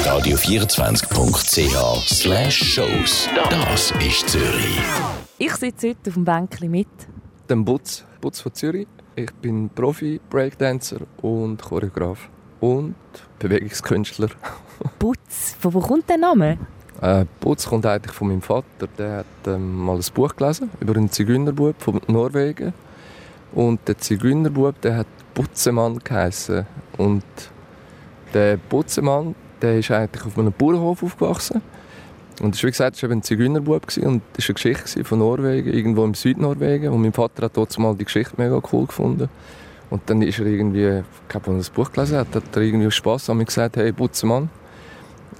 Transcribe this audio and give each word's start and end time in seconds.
radio24.ch 0.00 2.08
slash 2.08 2.74
shows. 2.74 3.28
Das 3.50 3.92
ist 4.00 4.30
Zürich. 4.30 4.80
Ich 5.38 5.54
sitze 5.56 5.90
heute 5.90 6.08
auf 6.08 6.14
dem 6.14 6.24
Bänkchen 6.24 6.70
mit 6.70 6.88
dem 7.50 7.64
Butz, 7.64 8.04
Butz 8.20 8.40
von 8.40 8.54
Zürich. 8.54 8.86
Ich 9.14 9.32
bin 9.34 9.68
Profi-Breakdancer 9.68 11.00
und 11.20 11.60
Choreograf 11.60 12.30
und 12.60 12.94
Bewegungskünstler. 13.38 14.30
Butz, 14.98 15.54
von 15.58 15.74
wo 15.74 15.80
kommt 15.80 16.08
der 16.08 16.16
Name? 16.16 16.56
Äh, 17.02 17.26
Butz 17.40 17.66
kommt 17.66 17.84
eigentlich 17.84 18.14
von 18.14 18.28
meinem 18.28 18.42
Vater. 18.42 18.86
Der 18.96 19.18
hat 19.18 19.26
ähm, 19.46 19.84
mal 19.84 19.96
ein 19.96 20.04
Buch 20.14 20.34
gelesen 20.34 20.70
über 20.80 20.96
einen 20.96 21.10
Zigeunerbub 21.10 21.74
von 21.78 22.00
Norwegen. 22.06 22.72
Und 23.52 23.86
der 23.86 23.98
Zigeunerbub, 23.98 24.80
der 24.80 24.96
hat 24.96 25.06
Butzemann 25.34 25.98
geheißen. 25.98 26.66
Und 26.96 27.24
der 28.32 28.56
Butzemann, 28.56 29.34
der 29.62 29.78
ist 29.78 29.90
eigentlich 29.90 30.24
auf 30.24 30.38
einem 30.38 30.52
Bauernhof 30.52 31.02
aufgewachsen. 31.02 31.62
Und 32.40 32.54
das, 32.54 32.62
wie 32.62 32.68
gesagt, 32.68 33.02
war 33.02 33.10
ein 33.10 33.22
Zigeunerbub 33.22 33.82
und 33.82 33.86
das 33.86 33.98
war 33.98 34.08
eine 34.08 34.54
Geschichte 34.54 35.04
von 35.04 35.18
Norwegen, 35.18 35.72
irgendwo 35.72 36.04
im 36.04 36.14
Südnorwegen. 36.14 36.90
Und 36.90 37.02
mein 37.02 37.12
Vater 37.12 37.44
hat 37.44 37.56
dort 37.56 37.78
mal 37.78 37.94
die 37.94 38.06
Geschichte 38.06 38.34
mega 38.38 38.60
cool 38.72 38.86
gefunden. 38.86 39.28
Und 39.90 40.02
dann 40.06 40.22
ist 40.22 40.38
er 40.38 40.46
irgendwie, 40.46 41.00
ich 41.00 41.28
glaube, 41.28 41.48
als 41.48 41.54
er 41.54 41.58
das 41.58 41.70
Buch 41.70 41.92
gelesen 41.92 42.18
hat, 42.18 42.34
hat 42.34 42.56
er 42.56 42.62
irgendwie 42.62 42.90
Spass 42.90 43.28
an 43.28 43.36
mir 43.36 43.44
gesagt, 43.44 43.76
hey, 43.76 43.92
Butzemann. 43.92 44.48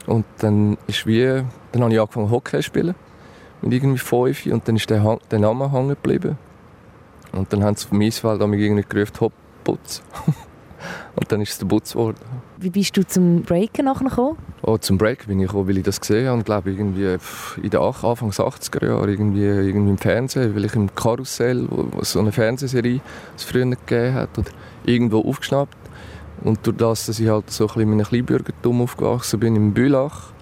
Und 0.07 0.27
dann 0.39 0.77
ist 0.89 1.07
wie, 1.07 1.43
dann 1.73 1.83
habe 1.83 1.93
ich 1.93 2.01
angefangen 2.01 2.31
Hockey 2.31 2.59
zu 2.59 2.65
spielen. 2.65 2.95
Mit 3.63 3.73
irgendwie 3.73 3.99
fünf. 3.99 4.45
Und 4.47 4.69
dann 4.69 4.77
ist 4.77 4.91
der, 4.91 5.19
der 5.31 5.39
Name 5.39 5.73
hängen 5.73 5.91
geblieben. 5.91 6.37
Und 7.33 7.53
dann 7.53 7.65
haben 7.65 7.77
sie 7.77 7.87
vom 7.87 8.01
Eisfeld 8.01 8.47
mich 8.47 8.61
irgendwie 8.61 8.85
gerufen, 8.87 9.21
Hopp, 9.21 9.33
Putz. 9.65 10.03
Und 11.15 11.31
dann 11.31 11.41
ist 11.41 11.53
es 11.53 11.59
der 11.59 11.67
Butz 11.67 11.93
geworden. 11.93 12.19
Wie 12.63 12.69
bist 12.69 12.95
du 12.95 13.07
zum 13.07 13.41
Breaken 13.41 13.87
nachher 13.87 14.11
gekommen? 14.11 14.37
Oh, 14.61 14.77
zum 14.77 14.99
Break 14.99 15.27
bin 15.27 15.41
ich 15.41 15.47
gekommen, 15.47 15.67
weil 15.67 15.79
ich 15.79 15.83
das 15.83 15.99
gesehen 15.99 16.29
habe. 16.29 16.41
Ich 16.41 16.45
glaube, 16.45 16.71
irgendwie 16.71 17.17
in 17.63 17.71
den 17.71 17.81
Anfang 17.81 18.29
80er 18.29 18.87
Jahren, 18.87 19.09
irgendwie, 19.09 19.47
irgendwie 19.47 19.91
im 19.93 19.97
Fernsehen, 19.97 20.55
weil 20.55 20.67
ich 20.67 20.75
im 20.75 20.95
Karussell, 20.95 21.67
wo, 21.71 21.87
wo 21.91 22.05
so 22.05 22.19
eine 22.19 22.33
Fernsehserie 22.33 23.01
es 23.35 23.45
früher 23.45 23.65
gegeben 23.65 24.13
hat, 24.13 24.37
oder 24.37 24.51
irgendwo 24.85 25.21
aufgeschnappt. 25.21 25.75
Und 26.45 26.67
durch 26.67 26.77
das, 26.77 27.07
dass 27.07 27.19
ich 27.19 27.29
halt 27.29 27.51
so 27.51 27.65
ein 27.65 27.69
bisschen 27.69 27.83
in 27.83 27.93
einem 27.93 28.07
Kleinbürgertum 28.07 28.83
aufgewachsen 28.83 29.41
bin, 29.41 29.57
im 29.57 29.73
Bülach, 29.73 30.33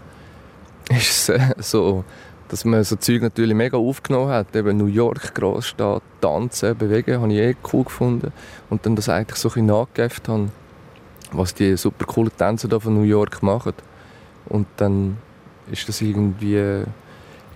ist 0.90 1.28
es 1.28 1.28
äh, 1.28 1.54
so 1.58 2.04
dass 2.48 2.64
man 2.64 2.82
so 2.82 2.96
Zeug 2.96 3.22
natürlich 3.22 3.54
mega 3.54 3.76
aufgenommen 3.76 4.30
hat. 4.30 4.56
Eben 4.56 4.78
New 4.78 4.86
York, 4.86 5.34
Großstadt, 5.34 6.02
Tanzen, 6.20 6.76
Bewegen, 6.76 7.20
habe 7.20 7.32
ich 7.32 7.38
eh 7.38 7.56
cool 7.72 7.84
gefunden. 7.84 8.32
Und 8.70 8.86
dann 8.86 8.96
das 8.96 9.08
eigentlich 9.08 9.38
so 9.38 9.50
ein 9.54 9.66
nachgegeben 9.66 10.16
habe, 10.26 10.48
was 11.32 11.54
die 11.54 11.76
super 11.76 12.04
coolen 12.06 12.32
Tänzer 12.36 12.68
da 12.68 12.78
von 12.78 12.94
New 12.94 13.02
York 13.02 13.42
machen. 13.42 13.74
Und 14.46 14.66
dann 14.76 15.18
ist 15.70 15.88
das 15.88 16.00
irgendwie, 16.00 16.84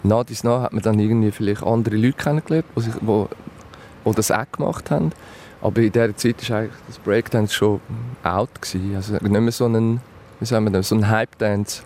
nach 0.03 0.25
dies 0.25 0.45
nach 0.45 0.63
hat 0.63 0.73
man 0.73 0.83
dann 0.83 0.99
irgendwie 0.99 1.31
vielleicht 1.31 1.63
andere 1.63 1.97
Leute 1.97 2.15
kennengelernt, 2.15 2.67
die, 2.77 2.83
die, 2.83 3.27
die 4.05 4.13
das 4.15 4.31
auch 4.31 4.51
gemacht 4.53 4.91
haben. 4.91 5.13
Aber 5.61 5.81
in 5.81 5.93
dieser 5.93 6.17
Zeit 6.17 6.51
war 6.51 6.59
eigentlich 6.59 6.73
das 6.89 6.99
Breakdance 6.99 7.55
schon 7.55 7.81
out. 8.25 8.51
Gewesen. 8.61 8.97
Also 8.97 9.13
nicht 9.13 9.23
mehr 9.31 9.53
so 9.53 9.67
ein, 9.67 10.01
wie 10.41 10.47
sagen 10.47 10.65
wir 10.65 10.73
das, 10.73 10.89
so 10.89 10.97
ein 10.97 11.09
Hype-Dance. 11.09 11.83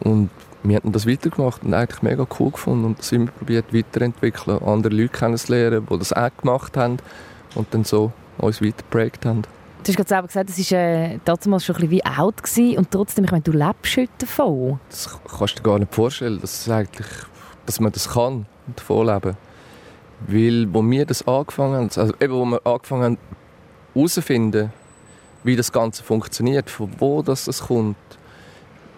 Und 0.00 0.30
wir 0.62 0.76
haben 0.76 0.92
das 0.92 1.06
weitergemacht 1.06 1.64
und 1.64 1.74
eigentlich 1.74 2.02
mega 2.02 2.26
cool 2.38 2.52
gefunden 2.52 2.84
und 2.84 2.98
das 2.98 3.10
immer 3.10 3.30
probiert 3.32 3.74
weiterentwickeln, 3.74 4.62
andere 4.62 4.94
Leute 4.94 5.08
kennenzulernen, 5.08 5.86
die 5.90 5.98
das 5.98 6.12
auch 6.12 6.30
gemacht 6.36 6.76
haben 6.76 6.98
und 7.56 7.66
dann 7.72 7.84
so 7.84 8.12
uns 8.38 8.62
weitergeprägt 8.62 9.26
haben. 9.26 9.42
Du 9.82 9.88
hast 9.88 9.96
gerade 9.96 10.08
selber 10.08 10.28
gesagt, 10.28 10.48
es 10.48 10.70
war 10.70 10.78
äh, 10.78 11.18
damals 11.24 11.64
schon 11.64 11.74
ein 11.74 11.80
bisschen 11.80 11.90
wie 11.90 12.04
out 12.04 12.40
gewesen 12.40 12.78
und 12.78 12.90
trotzdem, 12.92 13.24
ich 13.24 13.32
meine, 13.32 13.42
du 13.42 13.50
lebst 13.50 13.96
heute 13.96 14.12
davon. 14.18 14.78
Das 14.88 15.08
kannst 15.28 15.58
du 15.58 15.62
dir 15.62 15.68
gar 15.68 15.78
nicht 15.80 15.92
vorstellen, 15.92 16.40
dass, 16.40 16.70
eigentlich, 16.70 17.08
dass 17.66 17.80
man 17.80 17.90
das 17.90 18.10
kann, 18.10 18.46
davon 18.76 19.08
leben. 19.08 19.36
Weil, 20.28 20.72
wo 20.72 20.88
wir 20.88 21.04
das 21.04 21.26
angefangen 21.26 21.74
haben, 21.74 21.90
also 21.96 22.14
eben, 22.20 22.32
wo 22.32 22.44
wir 22.44 22.64
angefangen 22.64 23.02
haben, 23.02 23.18
herauszufinden, 23.92 24.72
wie 25.42 25.56
das 25.56 25.72
Ganze 25.72 26.04
funktioniert, 26.04 26.70
von 26.70 26.88
wo 26.98 27.20
das, 27.20 27.46
das 27.46 27.62
kommt, 27.62 27.96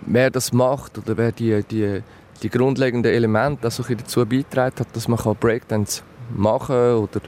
wer 0.03 0.31
das 0.31 0.53
macht 0.53 0.99
oder 0.99 1.17
wer 1.17 1.33
die, 1.33 1.63
die, 1.63 2.03
die 2.43 2.51
grundlegenden 2.51 3.11
Elemente 3.11 3.65
also 3.65 3.83
dazu 3.83 4.27
beitragen 4.27 4.81
hat, 4.81 4.89
dass 4.95 5.09
man 5.09 5.19
Breakdance 5.41 6.03
machen 6.37 6.75
kann 6.75 6.97
oder, 6.97 7.21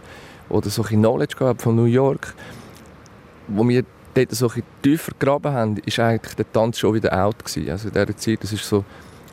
oder 0.50 0.68
so 0.68 0.82
ein 0.82 0.88
Knowledge 0.88 1.36
gehabt 1.36 1.62
von 1.62 1.74
New 1.74 1.84
York. 1.84 2.34
Wo 3.48 3.66
wir 3.68 3.84
dort 4.14 4.32
so 4.32 4.48
ein 4.48 4.62
tiefer 4.82 5.12
gegraben 5.12 5.52
haben, 5.52 5.76
ist 5.78 5.98
eigentlich 5.98 6.34
der 6.34 6.50
Tanz 6.52 6.78
schon 6.78 6.94
wieder 6.94 7.12
out 7.24 7.44
gewesen. 7.44 7.70
Also 7.70 7.88
in 7.88 7.94
dieser 7.94 8.16
Zeit, 8.16 8.42
das 8.42 8.52
ist 8.52 8.64
so 8.64 8.84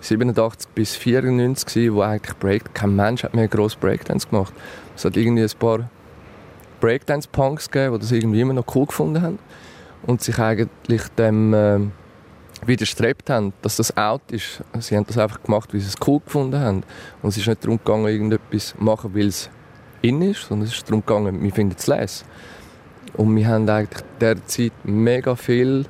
87 0.01 0.69
bis 0.75 0.95
94 0.95 1.65
gewesen, 1.65 1.95
wo 1.95 2.01
eigentlich 2.01 2.37
Break, 2.37 2.73
kein 2.73 2.95
Mensch 2.95 3.23
hat 3.23 3.33
mehr 3.33 3.47
gross 3.47 3.75
Breakdance 3.75 4.27
gemacht. 4.27 4.53
Es 4.95 5.05
hat 5.05 5.15
irgendwie 5.15 5.43
ein 5.43 5.59
paar 5.59 5.89
Breakdance-Punks 6.81 7.71
gegeben, 7.71 7.93
die 7.93 7.99
das 7.99 8.11
irgendwie 8.11 8.41
immer 8.41 8.53
noch 8.53 8.75
cool 8.75 8.85
gefunden 8.85 9.21
haben 9.21 9.39
und 10.05 10.21
sich 10.21 10.37
eigentlich 10.37 11.07
dem 11.17 11.53
äh, 11.53 11.79
widerstrebt 12.67 13.29
haben, 13.29 13.53
dass 13.61 13.77
das 13.77 13.95
out 13.95 14.21
ist. 14.31 14.61
Sie 14.79 14.97
haben 14.97 15.05
das 15.07 15.17
einfach 15.17 15.41
gemacht, 15.41 15.73
weil 15.73 15.79
sie 15.79 15.87
es 15.87 15.95
cool 16.05 16.19
gefunden 16.19 16.59
haben. 16.59 16.83
Und 17.21 17.29
es 17.29 17.37
ist 17.37 17.47
nicht 17.47 17.63
darum 17.63 17.77
gegangen, 17.77 18.07
irgendetwas 18.07 18.69
zu 18.69 18.83
machen, 18.83 19.15
weil 19.15 19.27
es 19.27 19.49
in 20.01 20.21
ist, 20.21 20.47
sondern 20.47 20.67
es 20.67 20.73
ist 20.73 20.89
darum 20.89 21.05
gegangen, 21.05 21.41
wir 21.41 21.51
finden 21.53 21.75
es 21.77 21.87
les. 21.87 22.25
Und 23.15 23.35
wir 23.35 23.47
haben 23.47 23.69
eigentlich 23.69 24.03
derzeit 24.19 24.73
mega 24.83 25.35
viel 25.35 25.85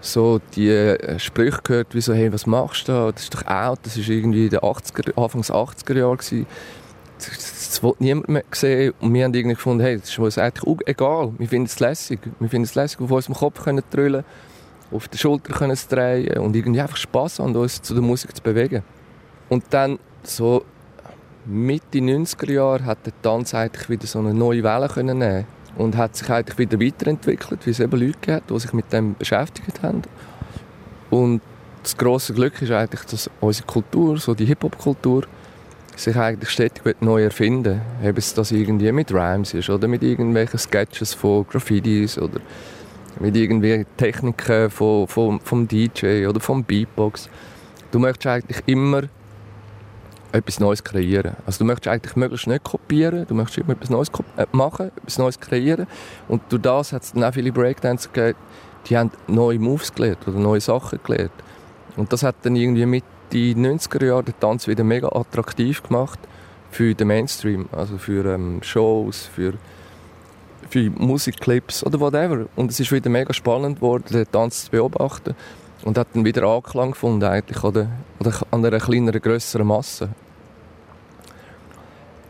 so 0.00 0.40
die 0.54 0.68
äh, 0.68 1.18
Sprüche 1.18 1.60
gehört, 1.62 1.94
wie 1.94 2.00
so, 2.00 2.12
hey, 2.12 2.32
was 2.32 2.46
machst 2.46 2.88
du 2.88 2.92
da? 2.92 3.12
Das 3.12 3.24
ist 3.24 3.34
doch 3.34 3.46
out, 3.46 3.80
das 3.82 3.96
war 3.96 4.08
irgendwie 4.08 4.48
den 4.48 4.60
80er, 4.60 5.22
Anfangs 5.22 5.50
80er 5.50 5.98
Jahre. 5.98 6.16
Das, 6.16 7.82
wollte 7.82 8.04
niemand 8.04 8.28
mehr 8.28 8.44
sehen. 8.52 8.92
Und 9.00 9.14
wir 9.14 9.24
haben 9.24 9.34
irgendwie 9.34 9.54
gefunden, 9.54 9.82
hey, 9.82 9.98
das 9.98 10.10
ist 10.10 10.18
uns 10.18 10.38
eigentlich 10.38 10.78
egal. 10.86 11.32
Wir 11.38 11.48
finden 11.48 11.66
es 11.66 11.80
lässig. 11.80 12.20
Wir 12.38 12.48
finden 12.48 12.64
es 12.64 12.74
lässig, 12.74 13.00
auf 13.00 13.10
unserem 13.10 13.34
Kopf 13.34 13.62
können 13.62 13.82
trüllen 13.90 14.24
auf 14.94 15.08
der 15.08 15.18
Schulter 15.18 15.52
können 15.52 15.76
zu 15.76 15.88
drehen 15.88 16.38
und 16.38 16.54
irgendwie 16.54 16.80
einfach 16.80 16.96
Spaß 16.96 17.40
haben, 17.40 17.56
uns 17.56 17.82
zu 17.82 17.94
der 17.94 18.02
Musik 18.02 18.34
zu 18.36 18.42
bewegen. 18.42 18.82
Und 19.48 19.64
dann 19.70 19.98
so 20.22 20.64
Mitte 21.46 21.98
90er 21.98 22.52
Jahre 22.52 22.84
hat 22.84 23.04
der 23.04 23.12
Tanz 23.20 23.54
eigentlich 23.54 23.88
wieder 23.88 24.06
so 24.06 24.20
eine 24.20 24.32
neue 24.32 24.62
Welle 24.62 24.88
können 24.88 25.18
nehmen 25.18 25.46
und 25.76 25.96
hat 25.96 26.16
sich 26.16 26.28
eigentlich 26.30 26.58
wieder 26.58 26.80
weiterentwickelt, 26.80 27.66
wie 27.66 27.70
es 27.70 27.80
eben 27.80 27.98
Leute 27.98 28.18
gibt, 28.20 28.50
die 28.50 28.58
sich 28.58 28.72
mit 28.72 28.92
dem 28.92 29.14
beschäftigt 29.14 29.82
haben. 29.82 30.02
Und 31.10 31.40
das 31.82 31.96
große 31.96 32.32
Glück 32.34 32.60
ist 32.62 32.70
eigentlich, 32.70 33.02
dass 33.02 33.30
unsere 33.40 33.66
Kultur, 33.66 34.18
so 34.18 34.34
die 34.34 34.46
Hip-Hop-Kultur, 34.46 35.24
sich 35.96 36.16
eigentlich 36.16 36.50
stetig 36.50 36.96
neu 37.00 37.22
erfinden 37.22 37.80
Ob 38.02 38.18
es 38.18 38.34
das 38.34 38.50
irgendwie 38.50 38.90
mit 38.90 39.12
Rhymes 39.12 39.54
ist 39.54 39.70
oder 39.70 39.86
mit 39.86 40.02
irgendwelchen 40.02 40.58
Sketches 40.58 41.14
von 41.14 41.46
Graffitis 41.46 42.18
oder 42.18 42.40
mit 43.20 43.36
irgendwie 43.36 43.86
Techniken 43.96 44.70
von, 44.70 45.06
von, 45.06 45.40
vom 45.40 45.68
DJ 45.68 46.26
oder 46.26 46.40
vom 46.40 46.64
Beatbox. 46.64 47.28
Du 47.92 47.98
möchtest 48.00 48.26
eigentlich 48.26 48.62
immer 48.66 49.02
etwas 50.34 50.60
Neues 50.60 50.82
kreieren. 50.82 51.36
Also 51.46 51.58
du 51.58 51.64
möchtest 51.64 51.88
eigentlich 51.88 52.16
möglichst 52.16 52.46
nicht 52.46 52.64
kopieren, 52.64 53.26
du 53.26 53.34
möchtest 53.34 53.58
immer 53.58 53.72
etwas 53.72 53.90
Neues 53.90 54.10
äh, 54.36 54.46
machen, 54.52 54.90
etwas 54.96 55.18
Neues 55.18 55.40
kreieren. 55.40 55.86
Und 56.28 56.42
durch 56.50 56.62
das 56.62 56.92
hat 56.92 57.02
es 57.02 57.12
dann 57.12 57.24
auch 57.24 57.34
viele 57.34 57.52
Breakdancer 57.52 58.10
gegeben, 58.12 58.38
die 58.86 58.96
haben 58.98 59.10
neue 59.26 59.58
Moves 59.58 59.94
gelernt 59.94 60.26
oder 60.26 60.38
neue 60.38 60.60
Sachen 60.60 60.98
gelernt. 61.04 61.32
Und 61.96 62.12
das 62.12 62.22
hat 62.22 62.36
dann 62.42 62.56
irgendwie 62.56 62.86
Mitte 62.86 63.06
90er 63.32 64.04
Jahre 64.04 64.24
den 64.24 64.38
Tanz 64.40 64.66
wieder 64.66 64.84
mega 64.84 65.08
attraktiv 65.08 65.82
gemacht 65.82 66.18
für 66.70 66.94
den 66.94 67.08
Mainstream, 67.08 67.68
also 67.72 67.98
für 67.98 68.24
ähm, 68.26 68.60
Shows, 68.62 69.28
für 69.34 69.54
für 70.68 70.90
Musikclips 70.90 71.84
oder 71.84 72.00
whatever. 72.00 72.46
Und 72.56 72.70
es 72.70 72.80
ist 72.80 72.90
wieder 72.90 73.10
mega 73.10 73.32
spannend 73.32 73.76
geworden, 73.76 74.04
den 74.10 74.30
Tanz 74.30 74.64
zu 74.64 74.70
beobachten. 74.72 75.34
Und 75.84 75.98
hat 75.98 76.08
dann 76.14 76.24
wieder 76.24 76.44
Anklang 76.44 76.92
gefunden 76.92 77.24
eigentlich 77.24 77.62
oder, 77.62 77.88
oder 78.18 78.32
an 78.50 78.64
einer 78.64 78.78
kleineren, 78.78 79.20
grösseren 79.20 79.66
Masse. 79.66 80.08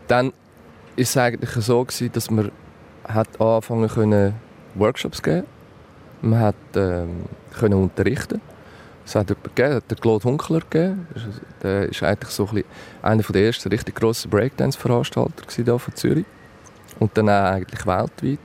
Dann 0.07 0.27
war 0.27 0.33
es 0.95 1.17
eigentlich 1.17 1.51
so 1.51 1.83
gewesen, 1.83 2.11
dass 2.13 2.29
man 2.29 2.51
hat 3.07 3.39
anfangen 3.39 3.89
können 3.89 4.35
Workshops 4.75 5.21
geben. 5.21 5.45
Man 6.21 6.39
hat 6.39 6.55
ähm, 6.75 7.25
können 7.57 7.75
unterrichten. 7.75 8.41
Es 9.05 9.15
hat 9.15 9.29
jemanden 9.29 9.55
gegeben, 9.55 9.81
den 9.89 9.97
Claude 9.99 10.23
Hunkler 10.23 10.59
gegeben. 10.61 11.07
Der 11.61 11.89
ist 11.89 12.01
eigentlich 12.01 12.31
so 12.31 12.49
ein 12.51 12.63
einer 13.03 13.21
der 13.21 13.45
ersten 13.45 13.69
richtig 13.69 13.95
grossen 13.95 14.31
Breakdance-Veranstalter 14.31 15.79
von 15.79 15.95
Zürich 15.95 16.25
und 16.99 17.15
dann 17.15 17.29
auch 17.29 17.51
eigentlich 17.51 17.85
weltweit. 17.85 18.39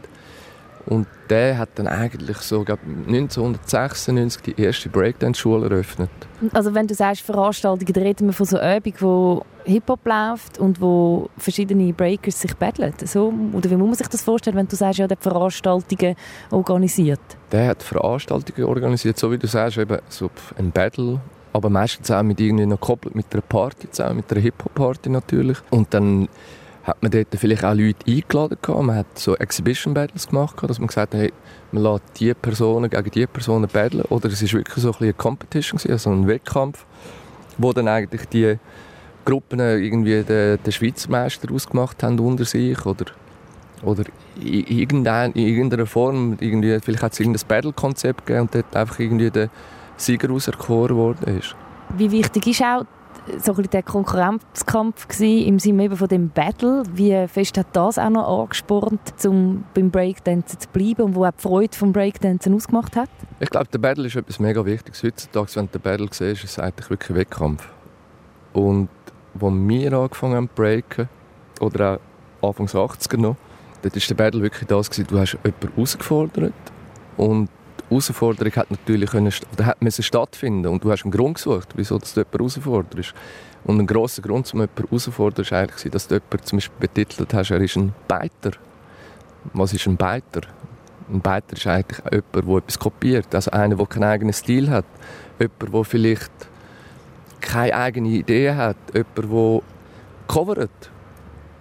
Und 0.87 1.07
der 1.29 1.59
hat 1.59 1.71
dann 1.77 1.87
eigentlich 1.87 2.39
so, 2.39 2.65
glaub, 2.65 2.81
1996 2.85 4.43
die 4.43 4.61
erste 4.61 4.89
Breakdance-Schule 4.89 5.69
eröffnet. 5.69 6.11
Also 6.53 6.75
wenn 6.75 6.87
du 6.87 6.95
sagst 6.95 7.23
Veranstaltungen, 7.23 7.93
dann 7.93 8.03
reden 8.03 8.27
wir 8.27 8.33
von 8.33 8.47
so 8.47 8.57
Übungen, 8.57 8.97
wo 9.01 9.45
Hip-Hop 9.65 10.01
läuft 10.05 10.59
und 10.59 10.81
wo 10.81 11.29
verschiedene 11.37 11.93
Breakers 11.93 12.41
sich 12.41 12.55
battlen. 12.55 12.95
So, 13.05 13.33
oder 13.53 13.71
wie 13.71 13.77
muss 13.77 13.87
man 13.87 13.95
sich 13.95 14.09
das 14.09 14.23
vorstellen, 14.23 14.57
wenn 14.57 14.69
du 14.69 14.77
sagst, 14.77 14.99
ja, 14.99 15.07
der 15.07 15.17
hat 15.17 15.23
Veranstaltungen 15.23 16.17
organisiert? 16.51 17.21
Der 17.53 17.69
hat 17.69 17.83
Veranstaltungen 17.83 18.69
organisiert, 18.69 19.19
so 19.19 19.31
wie 19.31 19.39
du 19.39 19.47
sagst, 19.47 19.79
eben 19.79 19.99
so 20.09 20.31
ein 20.59 20.71
Battle, 20.71 21.21
aber 21.53 21.69
meistens 21.69 22.11
auch 22.11 22.23
mit 22.23 22.41
irgendwie 22.41 22.67
noch 22.67 22.81
gekoppelt 22.81 23.15
mit 23.15 23.27
einer 23.33 23.43
Party 23.43 23.91
zusammen, 23.91 24.17
mit 24.17 24.33
einer 24.33 24.41
Hip-Hop-Party 24.41 25.11
natürlich. 25.11 25.59
Und 25.71 25.93
dann 25.93 26.29
hat 26.85 27.03
man 27.03 27.11
dort 27.11 27.29
vielleicht 27.35 27.65
auch 27.65 27.75
Leute 27.75 28.07
eingeladen 28.07 28.57
gehabt. 28.61 28.83
Man 28.83 28.97
hat 28.97 29.19
so 29.19 29.37
Exhibition 29.37 29.95
Battles 29.95 30.29
gemacht, 30.29 30.57
dass 30.63 30.79
man 30.79 30.89
gesagt 30.89 31.15
hat, 31.15 31.21
hey, 31.21 31.33
man 31.73 31.83
lässt 31.83 32.03
diese 32.19 32.35
Personen 32.35 32.89
gegen 32.89 33.11
diese 33.11 33.27
Personen 33.27 33.69
battlen. 33.71 34.05
Oder 34.09 34.29
es 34.29 34.43
war 34.43 34.59
wirklich 34.59 34.83
so 34.83 34.91
ein 34.91 34.97
eine 35.01 35.13
Competition, 35.13 35.81
also 35.91 36.11
ein 36.11 36.27
Wettkampf, 36.27 36.85
wo 37.59 37.73
dann 37.73 37.89
eigentlich 37.89 38.25
die 38.27 38.59
Gruppen 39.25 39.61
irgendwie 39.61 40.23
den, 40.23 40.63
den 40.63 40.73
Schweizer 40.73 41.11
Meister 41.11 41.53
ausgemacht 41.53 42.03
haben 42.03 42.19
unter 42.19 42.45
sich 42.45 42.85
oder 42.87 43.07
oder 43.83 44.05
in 44.39 44.67
irgendeiner 44.77 45.87
Form, 45.87 46.37
irgendwie, 46.41 46.79
vielleicht 46.81 47.03
hat 47.03 47.13
es 47.13 47.21
irgendein 47.21 47.47
Battle-Konzept 47.49 48.27
gegeben 48.27 48.43
und 48.43 48.55
dort 48.55 48.77
einfach 48.77 48.99
irgendwie 48.99 49.31
der 49.31 49.49
Sieger 49.97 50.31
auserkoren 50.31 50.97
worden 50.97 51.39
ist. 51.39 51.55
Wie 51.97 52.11
wichtig 52.11 52.47
ist 52.47 52.63
auch 52.63 52.85
so 53.39 53.55
ein 53.55 53.63
der 53.71 53.83
Konkurrenzkampf 53.83 55.09
gewesen, 55.09 55.47
im 55.47 55.59
Sinne 55.59 55.85
eben 55.85 55.97
von 55.97 56.09
dem 56.09 56.29
Battle. 56.31 56.83
Wie 56.95 57.27
fest 57.29 57.57
hat 57.59 57.69
das 57.73 57.99
auch 57.99 58.11
noch 58.11 58.41
angespornt, 58.41 59.01
um 59.27 59.65
beim 59.75 59.91
Breakdancen 59.91 60.61
zu 60.61 60.69
bleiben 60.69 61.03
und 61.03 61.15
wo 61.15 61.25
auch 61.25 61.31
die 61.31 61.43
Freude 61.43 61.77
vom 61.77 61.93
Breakdancen 61.93 62.55
ausgemacht 62.55 62.97
hat? 62.97 63.11
Ich 63.39 63.51
glaube, 63.51 63.69
der 63.73 63.79
Battle 63.79 64.07
ist 64.07 64.17
etwas 64.17 64.39
mega 64.39 64.65
Wichtiges. 64.65 65.03
Heutzutage, 65.03 65.57
wenn 65.57 65.67
du 65.67 65.79
den 65.79 65.83
Battle 65.83 66.09
siehst, 66.11 66.45
ist 66.45 66.51
es 66.51 66.59
eigentlich 66.59 66.91
wirklich 66.91 67.11
ein 67.11 67.17
Wettkampf. 67.17 67.69
Und 68.53 68.89
als 69.35 69.53
wir 69.53 69.93
angefangen 69.93 70.35
haben 70.35 70.49
zu 70.49 70.55
breaken, 70.55 71.09
oder 71.61 72.01
auch 72.43 72.49
Anfangs 72.49 72.75
80er 72.75 73.19
noch, 73.19 73.37
dort 73.83 73.95
war 73.95 74.03
der 74.09 74.15
Battle 74.15 74.43
wirklich 74.43 74.67
das, 74.67 74.91
gewesen, 74.91 75.07
du 75.09 75.19
hast 75.19 75.33
jemanden 75.45 75.69
herausgefordert 75.75 76.53
und 77.17 77.49
Herausforderung 77.91 78.53
hat 78.55 78.71
natürlich 78.71 79.11
können, 79.11 79.33
oder 79.53 79.67
hat 79.67 79.83
müssen 79.83 80.03
stattfinden 80.03 80.69
und 80.69 80.85
du 80.85 80.91
hast 80.91 81.03
einen 81.03 81.11
Grund 81.11 81.35
gesucht, 81.35 81.71
wieso 81.75 81.99
du 81.99 82.07
jemanden 82.07 82.39
herausforderst. 82.39 83.15
Und 83.65 83.79
ein 83.79 83.87
grosser 83.87 84.23
Grund, 84.23 84.53
um 84.55 84.61
jemanden 84.61 84.85
herauszufordern, 84.85 85.51
war 85.51 85.59
eigentlich, 85.59 85.91
dass 85.91 86.09
du 86.09 86.15
jemanden 86.15 86.45
zum 86.45 86.57
Beispiel 86.59 86.79
betitelt 86.81 87.35
hast, 87.35 87.51
er 87.51 87.61
ist 87.61 87.77
ein 87.77 87.93
Beiter. 88.09 88.53
Was 89.53 89.73
ist 89.73 89.87
ein 89.87 89.97
Beiter? 89.97 90.43
Ein 91.13 91.21
Beiter 91.21 91.57
ist 91.57 91.67
eigentlich 91.67 91.99
jemand, 92.11 92.49
der 92.49 92.57
etwas 92.57 92.79
kopiert. 92.79 93.35
Also 93.35 93.51
einer, 93.51 93.75
der 93.75 93.87
keinen 93.87 94.05
eigenen 94.05 94.33
Stil 94.33 94.71
hat. 94.71 94.85
Jemand, 95.39 95.75
der 95.75 95.85
vielleicht 95.85 96.33
keine 97.41 97.75
eigene 97.75 98.09
Idee 98.09 98.53
hat. 98.55 98.77
Jemand, 98.95 99.33
der 99.33 99.63
covert. 100.29 100.91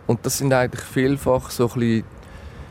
Und 0.08 0.26
das 0.26 0.38
sind 0.38 0.54
eigentlich 0.54 0.84
vielfach 0.84 1.50
so 1.50 1.68
ein 1.70 1.80
bisschen 1.80 2.04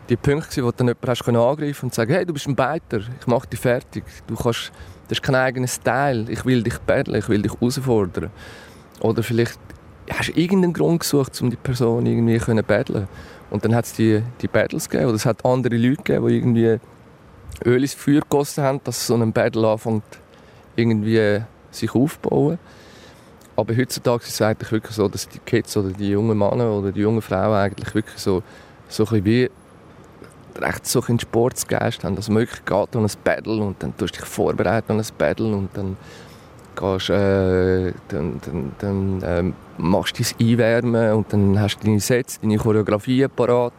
die 0.09 0.17
Punkte, 0.17 0.63
wo 0.63 0.71
du 0.71 0.77
dann 0.79 0.89
jemanden 0.89 1.09
hast 1.09 1.29
angreifen 1.29 1.87
und 1.87 1.95
sagen, 1.95 2.13
hey, 2.13 2.25
du 2.25 2.33
bist 2.33 2.47
ein 2.47 2.57
Beiter, 2.57 2.99
ich 2.99 3.27
mache 3.27 3.47
dich 3.47 3.61
fertig. 3.61 4.05
Du 4.27 4.37
kannst, 4.37 4.73
du 5.09 5.15
hast 5.15 5.23
keinen 5.23 5.37
eigenen 5.37 5.69
Style, 5.69 6.27
ich 6.31 6.45
will 6.45 6.63
dich 6.63 6.79
battlen, 6.79 7.17
ich 7.17 7.29
will 7.29 7.43
dich 7.43 7.53
herausfordern. 7.53 8.31
Oder 9.01 9.23
vielleicht 9.23 9.59
hast 10.11 10.29
du 10.31 10.41
irgendeinen 10.41 10.73
Grund 10.73 11.01
gesucht, 11.01 11.41
um 11.43 11.51
die 11.51 11.57
Person 11.57 12.07
irgendwie 12.07 12.39
zu 12.39 12.63
battlen. 12.63 13.09
Und 13.51 13.65
dann 13.65 13.75
hat 13.75 13.85
es 13.85 13.93
die, 13.95 14.23
die 14.41 14.49
Battles 14.49 14.89
gegeben, 14.89 15.09
oder 15.09 15.17
es 15.17 15.27
hat 15.27 15.45
andere 15.45 15.77
Leute 15.77 16.03
gegeben, 16.03 16.27
die 16.27 16.37
irgendwie 16.37 16.79
Öl 17.65 17.83
ins 17.83 17.95
Feuer 17.95 18.21
gegossen 18.21 18.65
haben, 18.65 18.81
dass 18.85 19.07
so 19.07 19.15
ein 19.15 19.33
Battle 19.33 19.67
anfängt, 19.67 20.05
irgendwie 20.77 21.43
sich 21.71 21.95
aufzubauen. 21.95 22.59
Aber 23.57 23.77
heutzutage 23.77 24.23
ist 24.23 24.31
es 24.31 24.43
eigentlich 24.43 24.71
wirklich 24.71 24.95
so, 24.95 25.09
dass 25.09 25.29
die 25.29 25.41
Kids 25.41 25.77
oder 25.77 25.91
die 25.91 26.11
jungen 26.11 26.39
Männer 26.39 26.71
oder 26.71 26.93
die 26.93 27.01
jungen 27.01 27.23
Frauen 27.23 27.57
eigentlich 27.57 27.93
wirklich 27.95 28.19
so, 28.19 28.43
so 28.89 29.05
ein 29.05 29.07
bisschen 29.07 29.25
wie 29.25 29.51
recht 30.59 30.87
so 30.87 31.03
einen 31.07 31.21
Sportsgeist 31.21 32.05
haben, 32.05 32.17
dass 32.17 32.29
man 32.29 32.39
wirklich 32.39 32.65
geht 32.65 32.97
an 32.97 33.05
ein 33.05 33.11
Battle 33.25 33.63
und 33.63 33.83
dann 33.83 33.97
tust 33.97 34.17
du 34.17 34.21
dich 34.21 34.29
vorbereiten 34.29 34.93
an 34.93 35.01
ein 35.01 35.07
Battle 35.17 35.55
und 35.55 35.71
dann 35.75 35.97
gehst, 36.77 37.11
äh, 37.11 37.93
dann, 38.09 38.41
dann, 38.45 38.73
dann 38.79 39.23
äh, 39.23 39.53
machst 39.79 40.19
du 40.19 40.23
dein 40.23 40.49
Einwärmen 40.49 41.13
und 41.15 41.33
dann 41.33 41.61
hast 41.61 41.79
du 41.79 41.87
deine 41.87 42.01
Sätze, 42.01 42.39
deine 42.41 42.57
Choreografie 42.57 43.27
parat 43.29 43.73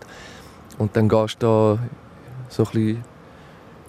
und 0.77 0.95
dann 0.95 1.07
gehst 1.07 1.41
du 1.41 1.45
da 1.45 1.79
so 2.49 2.63
ein 2.63 2.71
bisschen 2.71 3.03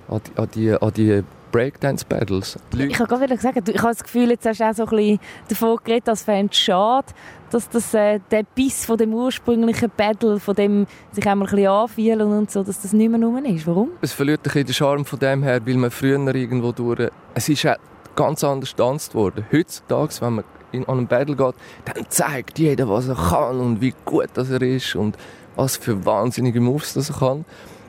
an 0.09 0.21
die, 0.27 0.39
an 0.39 0.49
die, 0.55 0.73
an 0.73 0.93
die 0.93 1.25
Breakdance-Battles. 1.51 2.59
Ich 2.77 2.93
kann 2.93 3.07
gerade 3.07 3.37
sagen, 3.39 3.63
ich 3.67 3.79
habe 3.79 3.89
das 3.89 4.03
Gefühl, 4.03 4.31
jetzt 4.31 4.47
hast 4.47 4.61
du 4.61 4.65
auch 4.65 4.75
so 4.75 4.85
ein 4.85 4.91
bisschen 4.91 5.21
davon 5.49 5.79
geredet, 5.85 6.09
als 6.09 6.27
es 6.27 6.57
schade, 6.57 7.07
dass 7.51 7.69
das, 7.69 7.95
äh, 7.95 8.21
der 8.31 8.45
Biss 8.55 8.85
von 8.85 8.97
dem 8.97 9.13
ursprünglichen 9.13 9.91
Battle, 9.97 10.39
von 10.39 10.55
dem 10.55 10.87
sich 11.13 11.27
einmal 11.27 11.49
ein 11.49 11.55
bisschen 11.55 11.71
anfühlen 11.71 12.33
und 12.33 12.51
so, 12.51 12.63
dass 12.63 12.81
das 12.81 12.93
nicht 12.93 13.11
mehr 13.11 13.21
rum 13.21 13.45
ist. 13.45 13.67
Warum? 13.67 13.91
Es 14.01 14.13
verliert 14.13 14.41
ein 14.41 14.45
bisschen 14.45 14.67
den 14.67 14.75
Charme 14.75 15.05
von 15.05 15.19
dem 15.19 15.43
her, 15.43 15.61
weil 15.67 15.77
man 15.77 15.91
früher 15.91 16.35
irgendwo 16.35 16.73
durch... 16.73 17.11
Es 17.35 17.49
ist 17.49 17.67
auch 17.67 17.77
ganz 18.17 18.45
anders 18.45 18.71
getanzt 18.71 19.15
worden. 19.15 19.45
Heutzutage, 19.53 20.15
wenn 20.21 20.35
man 20.35 20.45
in, 20.73 20.89
an 20.89 20.99
einen 20.99 21.07
Battle 21.07 21.37
geht, 21.37 21.55
dann 21.85 22.07
zeigt 22.09 22.59
jeder, 22.59 22.89
was 22.89 23.09
er 23.09 23.17
kann 23.17 23.61
und 23.61 23.81
wie 23.81 23.95
gut 24.05 24.29
das 24.35 24.51
er 24.51 24.63
ist 24.63 24.95
und 24.95 25.17
was 25.57 25.77
für 25.77 26.05
wahnsinnige 26.07 26.61
Moves 26.61 26.95
das 26.95 27.11
er 27.11 27.19
kann. 27.19 27.45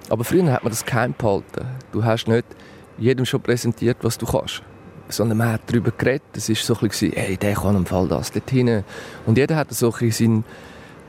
Aber 0.10 0.24
früher 0.24 0.52
hat 0.52 0.64
man 0.64 0.72
das 0.72 0.86
geheim 0.86 1.14
behalten. 1.18 1.66
Du 1.92 2.04
hast 2.04 2.28
nicht 2.28 2.46
jedem 2.98 3.26
schon 3.26 3.42
präsentiert, 3.42 3.98
was 4.02 4.18
du 4.18 4.26
kannst. 4.26 4.62
Sondern 5.10 5.38
man 5.38 5.54
hat 5.54 5.62
darüber 5.68 5.92
geredet. 5.92 6.24
Es 6.34 6.50
war 6.50 6.56
so 6.56 6.74
ein 6.76 6.88
bisschen, 6.88 7.12
hey, 7.14 7.38
der 7.38 7.56
kann 7.56 7.76
im 7.76 7.86
Fall 7.86 8.08
das 8.08 8.32
dort 8.32 8.50
hin. 8.50 8.84
Und 9.26 9.38
jeder 9.38 9.56
hat 9.58 9.74
so 9.74 9.94
ein 9.94 10.12
seinen, 10.12 10.46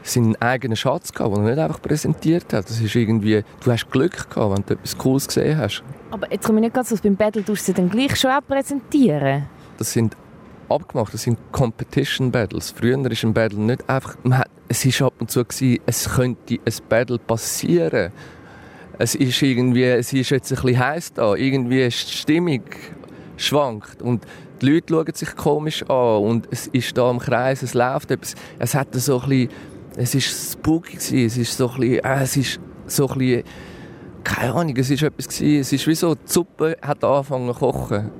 seinen 0.02 0.37
eigenen 0.43 0.76
Schatz 0.76 1.12
gehabt, 1.12 1.37
den 1.37 1.44
er 1.44 1.50
nicht 1.50 1.58
einfach 1.61 1.81
präsentiert 1.81 2.52
hat. 2.52 2.69
Das 2.69 2.81
ist 2.81 2.94
irgendwie, 2.94 3.44
du 3.62 3.70
hast 3.70 3.90
Glück 3.90 4.29
gehabt, 4.31 4.56
wenn 4.56 4.64
du 4.67 4.75
etwas 4.75 4.99
Cooles 4.99 5.26
gesehen 5.29 5.56
hast. 5.56 5.84
Aber 6.11 6.31
jetzt 6.32 6.44
komme 6.44 6.58
ich 6.58 6.64
nicht 6.64 6.75
ganz 6.75 6.88
so, 6.88 6.96
beim 6.96 7.17
Battle 7.17 7.44
tust 7.44 7.62
du 7.62 7.73
sie 7.73 7.75
dann 7.75 7.88
gleich 7.88 8.17
schon 8.17 8.31
auch 8.31 8.46
präsentieren? 8.46 9.46
Das 9.79 9.93
sind 9.93 10.17
abgemacht, 10.69 11.14
das 11.14 11.23
sind 11.23 11.38
Competition 11.52 12.31
Battles. 12.31 12.70
Früher 12.70 12.99
ist 13.11 13.25
ein 13.25 13.32
Battle 13.32 13.61
nicht 13.61 13.88
einfach, 13.88 14.17
man 14.23 14.38
hat, 14.38 14.50
es 14.69 14.84
ist 14.84 15.00
ab 15.02 15.14
und 15.20 15.31
zu 15.31 15.44
gewesen, 15.44 15.81
es 15.87 16.08
könnte 16.08 16.55
ein 16.55 16.75
Battle 16.88 17.19
passieren 17.19 18.12
es 19.02 19.16
ist 19.16 19.43
irgendwie, 19.43 19.82
es 19.82 20.12
ist 20.12 20.31
jetzt 20.31 20.52
ein 20.52 20.62
bisschen 20.62 20.78
heiß 20.78 21.12
da, 21.14 21.34
irgendwie 21.34 21.82
ist 21.82 22.08
die 22.08 22.16
Stimmung 22.19 22.62
schwankt 23.37 24.00
und 24.00 24.25
die 24.60 24.66
Leute 24.66 24.94
schauen 24.94 25.14
sich 25.14 25.34
komisch 25.34 25.82
an 25.88 26.22
und 26.22 26.46
es 26.52 26.69
ist 26.69 26.96
da 26.96 27.10
im 27.10 27.19
Kreis, 27.19 27.62
es 27.62 27.75
läuft 27.75 28.12
etwas, 28.12 28.37
es 28.60 28.75
hat 28.76 28.94
so 28.94 29.20
ein 29.20 29.28
bisschen, 29.28 29.49
es 29.96 30.14
ist 30.14 30.52
spooky 30.52 30.96
es 30.96 31.37
ist 31.37 31.56
so 31.56 31.69
ein 31.70 31.81
bisschen, 31.81 32.04
äh, 32.04 32.22
es 32.22 32.37
ist 32.37 32.60
so 32.87 33.08
ein 33.08 33.19
bisschen, 33.19 33.43
keine 34.22 34.54
Ahnung, 34.54 34.76
es 34.76 34.88
ist 34.88 35.02
etwas 35.02 35.26
gewesen, 35.26 35.60
es 35.60 35.72
ist 35.72 35.87
wie 35.88 35.94
so, 35.96 36.14
die 36.14 36.20
Suppe 36.25 36.76
hat 36.81 37.02
angefangen 37.02 37.52
zu 37.52 37.58
kochen 37.58 38.10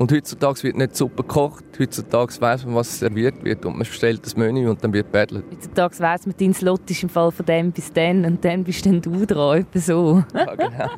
und 0.00 0.10
heutzutage 0.12 0.62
wird 0.62 0.78
nicht 0.78 0.96
Suppe 0.96 1.22
gekocht, 1.22 1.62
heutzutage 1.78 2.40
weiß 2.40 2.64
man, 2.64 2.76
was 2.76 3.00
serviert 3.00 3.44
wird 3.44 3.66
und 3.66 3.72
man 3.72 3.80
bestellt 3.80 4.24
das 4.24 4.34
Menü 4.34 4.66
und 4.66 4.82
dann 4.82 4.94
wird 4.94 5.12
battlet. 5.12 5.44
Heutzutage 5.52 6.00
weiss 6.00 6.24
man, 6.24 6.34
dein 6.40 6.54
Slot 6.54 6.90
ist 6.90 7.02
im 7.02 7.10
Fall 7.10 7.30
von 7.30 7.44
dem 7.44 7.70
bis 7.70 7.92
dann 7.92 8.24
und 8.24 8.42
dann 8.42 8.64
bist 8.64 8.86
dann 8.86 9.02
du 9.02 9.26
dran, 9.26 9.58
etwa 9.58 9.78
so. 9.78 10.24
Ja, 10.34 10.54
genau. 10.54 10.88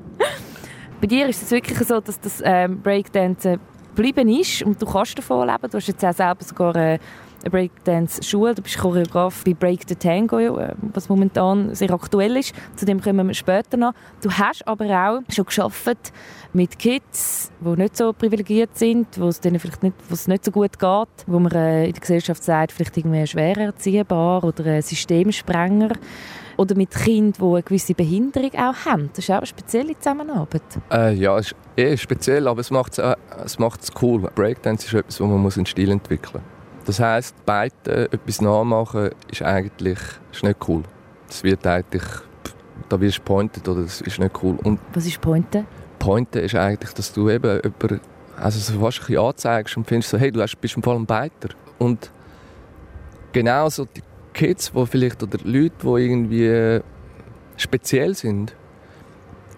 Bei 1.02 1.06
dir 1.06 1.28
ist 1.28 1.42
es 1.42 1.50
wirklich 1.50 1.78
so, 1.80 2.00
dass 2.00 2.18
das 2.18 2.40
ähm, 2.42 2.80
Breakdance 2.80 3.58
geblieben 3.94 4.30
ist 4.30 4.62
und 4.62 4.80
du 4.80 4.86
kannst 4.86 5.18
davon 5.18 5.46
leben. 5.46 5.70
Du 5.70 5.76
hast 5.76 5.88
jetzt 5.88 6.02
auch 6.02 6.14
selber 6.14 6.42
sogar 6.44 6.74
äh, 6.76 6.78
eine 6.78 7.00
Breakdance-Schule. 7.50 8.54
Du 8.54 8.62
bist 8.62 8.78
Choreograf 8.78 9.44
bei 9.44 9.54
Break 9.54 9.82
the 9.88 9.94
Tango, 9.94 10.38
äh, 10.38 10.74
was 10.92 11.08
momentan 11.08 11.74
sehr 11.74 11.90
aktuell 11.90 12.36
ist. 12.36 12.54
Zu 12.76 12.84
dem 12.86 13.00
kommen 13.00 13.26
wir 13.26 13.34
später 13.34 13.76
noch. 13.76 13.92
Du 14.22 14.30
hast 14.30 14.66
aber 14.66 14.86
auch 14.86 15.20
schon 15.32 15.44
geschafft 15.46 16.12
mit 16.52 16.78
Kids, 16.78 17.50
die 17.60 17.68
nicht 17.80 17.96
so 17.96 18.12
privilegiert 18.12 18.76
sind, 18.76 19.06
wo 19.18 19.28
es 19.28 19.40
denen 19.40 19.58
vielleicht 19.58 19.82
nicht, 19.82 19.96
wo 20.08 20.14
es 20.14 20.28
nicht 20.28 20.44
so 20.44 20.50
gut 20.50 20.78
geht, 20.78 21.08
wo 21.26 21.38
man 21.38 21.52
äh, 21.52 21.86
in 21.86 21.92
der 21.92 22.00
Gesellschaft 22.00 22.42
sagt, 22.42 22.72
vielleicht 22.72 22.96
irgendwie 22.96 23.26
schwer 23.26 23.56
erziehbar 23.56 24.44
oder 24.44 24.64
ein 24.64 24.82
Systemsprenger. 24.82 25.90
Oder 26.56 26.76
mit 26.76 26.90
Kindern, 26.90 27.32
die 27.36 27.54
eine 27.54 27.62
gewisse 27.64 27.94
Behinderung 27.94 28.50
auch 28.54 28.86
haben. 28.86 29.10
Das 29.12 29.24
ist 29.24 29.30
auch 29.30 29.38
eine 29.38 29.46
spezielle 29.46 29.98
Zusammenarbeit. 29.98 30.62
Äh, 30.92 31.14
ja, 31.14 31.36
es 31.36 31.48
ist 31.48 31.56
eh 31.76 31.96
speziell, 31.96 32.46
aber 32.46 32.60
es 32.60 32.70
macht 32.70 32.92
es 32.92 32.98
äh, 32.98 33.16
es 33.44 33.58
cool. 34.00 34.30
Breakdance 34.36 34.86
ist 34.86 34.94
etwas, 34.94 35.20
wo 35.20 35.26
man 35.26 35.52
einen 35.52 35.66
Stil 35.66 35.90
entwickeln 35.90 36.34
muss. 36.44 36.53
Das 36.84 37.00
heisst, 37.00 37.34
beide 37.46 38.12
etwas 38.12 38.40
nachmachen 38.40 39.10
ist 39.30 39.42
eigentlich 39.42 39.98
ist 40.32 40.42
nicht 40.42 40.68
cool. 40.68 40.82
Das 41.26 41.42
wird 41.42 41.66
eigentlich, 41.66 42.04
da 42.88 43.00
wirst 43.00 43.18
du 43.18 43.22
pointed 43.22 43.66
oder 43.68 43.82
das 43.82 44.00
ist 44.02 44.18
nicht 44.18 44.42
cool. 44.42 44.58
Und 44.62 44.78
Was 44.92 45.06
ist 45.06 45.20
Pointe? 45.20 45.64
Pointe 45.98 46.40
ist 46.40 46.54
eigentlich, 46.54 46.92
dass 46.92 47.12
du 47.12 47.30
eben 47.30 47.60
über, 47.60 47.98
also 48.36 48.58
so 48.58 48.78
fast 48.80 49.00
ein 49.00 49.06
bisschen 49.06 49.24
anzeigst 49.24 49.76
und 49.76 49.86
findest 49.86 50.10
so, 50.10 50.18
hey, 50.18 50.30
du 50.30 50.44
bist 50.60 50.76
im 50.76 50.82
Fall 50.82 50.96
ein 50.96 51.06
Beiter. 51.06 51.48
Und 51.78 52.10
genau 53.32 53.68
so 53.70 53.86
die 53.86 54.02
Kids, 54.34 54.74
wo 54.74 54.84
vielleicht, 54.84 55.22
oder 55.22 55.38
Leute, 55.44 55.74
die 55.82 55.86
irgendwie 55.86 56.80
speziell 57.56 58.14
sind, 58.14 58.54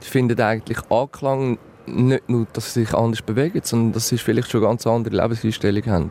finden 0.01 0.41
eigentlich 0.41 0.79
Anklang 0.91 1.59
nicht 1.87 2.29
nur, 2.29 2.47
dass 2.53 2.75
sie 2.75 2.85
sich 2.85 2.95
anders 2.95 3.23
bewegen, 3.23 3.61
sondern 3.63 3.93
dass 3.93 4.09
sie 4.09 4.19
vielleicht 4.19 4.51
schon 4.51 4.63
ganz 4.63 4.87
andere 4.87 5.17
Lebenseinstellungen 5.17 5.91
haben. 5.91 6.11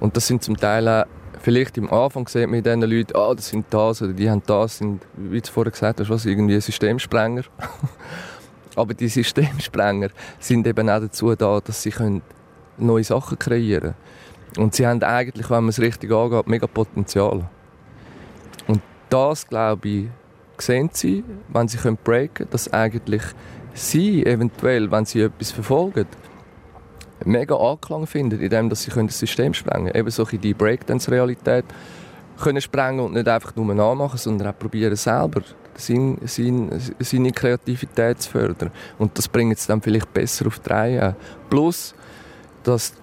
Und 0.00 0.16
das 0.16 0.26
sind 0.26 0.42
zum 0.42 0.56
Teil 0.56 0.88
auch, 0.88 1.04
vielleicht 1.40 1.78
am 1.78 1.90
Anfang 1.92 2.28
sieht 2.28 2.48
man 2.48 2.62
diesen 2.62 2.82
Leuten, 2.82 3.16
ah, 3.16 3.34
das 3.34 3.48
sind 3.48 3.66
das 3.70 4.02
oder 4.02 4.12
die 4.12 4.30
haben 4.30 4.42
das, 4.46 4.78
sind, 4.78 5.02
wie 5.16 5.40
du 5.40 5.50
vorher 5.50 5.72
gesagt 5.72 6.00
hast, 6.00 6.10
was, 6.10 6.24
irgendwie 6.24 6.60
Systemsprenger. 6.60 7.42
Aber 8.76 8.94
die 8.94 9.08
Systemsprenger 9.08 10.08
sind 10.38 10.66
eben 10.66 10.88
auch 10.88 11.00
dazu 11.00 11.34
da, 11.34 11.60
dass 11.60 11.82
sie 11.82 11.90
können 11.90 12.22
neue 12.78 13.04
Sachen 13.04 13.38
kreieren 13.38 13.94
können. 14.54 14.64
Und 14.64 14.74
sie 14.74 14.86
haben 14.86 15.02
eigentlich, 15.02 15.48
wenn 15.50 15.64
man 15.64 15.68
es 15.68 15.80
richtig 15.80 16.12
angeht, 16.12 16.46
mega 16.46 16.66
Potenzial. 16.66 17.48
Und 18.66 18.80
das, 19.08 19.46
glaube 19.46 19.88
ich, 19.88 20.06
sehen 20.58 20.90
sie, 20.92 21.24
wenn 21.48 21.68
sie 21.68 21.78
breaken 21.78 22.34
können, 22.34 22.50
dass 22.50 22.72
eigentlich 22.72 23.22
sie 23.74 24.24
eventuell, 24.24 24.90
wenn 24.90 25.04
sie 25.04 25.22
etwas 25.22 25.50
verfolgen, 25.50 26.06
mega 27.24 27.56
Anklang 27.56 28.06
finden, 28.06 28.40
indem 28.40 28.68
dass 28.68 28.82
sie 28.82 28.90
das 28.90 29.18
System 29.18 29.54
sprengen 29.54 29.86
können. 29.86 29.98
Eben 29.98 30.10
so 30.10 30.24
die 30.24 30.54
Breakdance-Realität 30.54 31.64
können 32.40 32.60
sprengen 32.60 33.00
und 33.00 33.14
nicht 33.14 33.28
einfach 33.28 33.54
nur 33.54 33.74
nachmachen, 33.74 34.18
sondern 34.18 34.48
auch 34.48 34.58
probieren 34.58 34.96
selber 34.96 35.42
seine, 35.76 36.16
seine, 36.24 36.80
seine 36.98 37.32
Kreativität 37.32 38.20
zu 38.20 38.30
fördern. 38.30 38.70
Und 38.98 39.16
das 39.16 39.28
bringt 39.28 39.58
es 39.58 39.66
dann 39.66 39.80
vielleicht 39.80 40.12
besser 40.12 40.46
auf 40.46 40.58
die 40.58 40.70
Reihe. 40.70 41.16
Plus, 41.48 41.94
dass, 42.62 42.94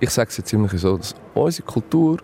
ich 0.00 0.10
sage 0.10 0.30
es 0.30 0.38
jetzt 0.38 0.52
immer 0.52 0.68
so, 0.68 0.96
dass 0.96 1.14
unsere 1.34 1.66
Kultur, 1.66 2.18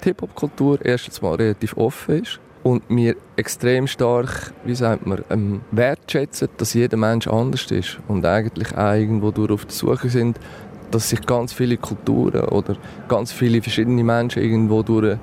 die 0.00 0.08
Hip-Hop-Kultur, 0.08 0.84
erstens 0.84 1.22
mal 1.22 1.34
relativ 1.34 1.76
offen 1.76 2.22
ist 2.22 2.40
und 2.64 2.82
wir 2.88 3.14
extrem 3.36 3.86
stark, 3.86 4.52
wie 4.64 4.74
sagt 4.74 5.06
man, 5.06 5.22
ähm, 5.30 5.60
wertschätzen, 5.70 6.48
dass 6.56 6.74
jeder 6.74 6.96
Mensch 6.96 7.28
anders 7.28 7.70
ist 7.70 7.98
und 8.08 8.24
eigentlich 8.26 8.76
auch 8.76 8.94
irgendwo 8.94 9.30
durch 9.30 9.52
auf 9.52 9.66
der 9.66 9.74
Suche 9.74 10.08
sind, 10.08 10.40
dass 10.90 11.10
sich 11.10 11.24
ganz 11.24 11.52
viele 11.52 11.76
Kulturen 11.76 12.48
oder 12.48 12.76
ganz 13.06 13.30
viele 13.30 13.62
verschiedene 13.62 14.02
Menschen 14.02 14.42
irgendwo 14.42 14.82
durch 14.82 15.18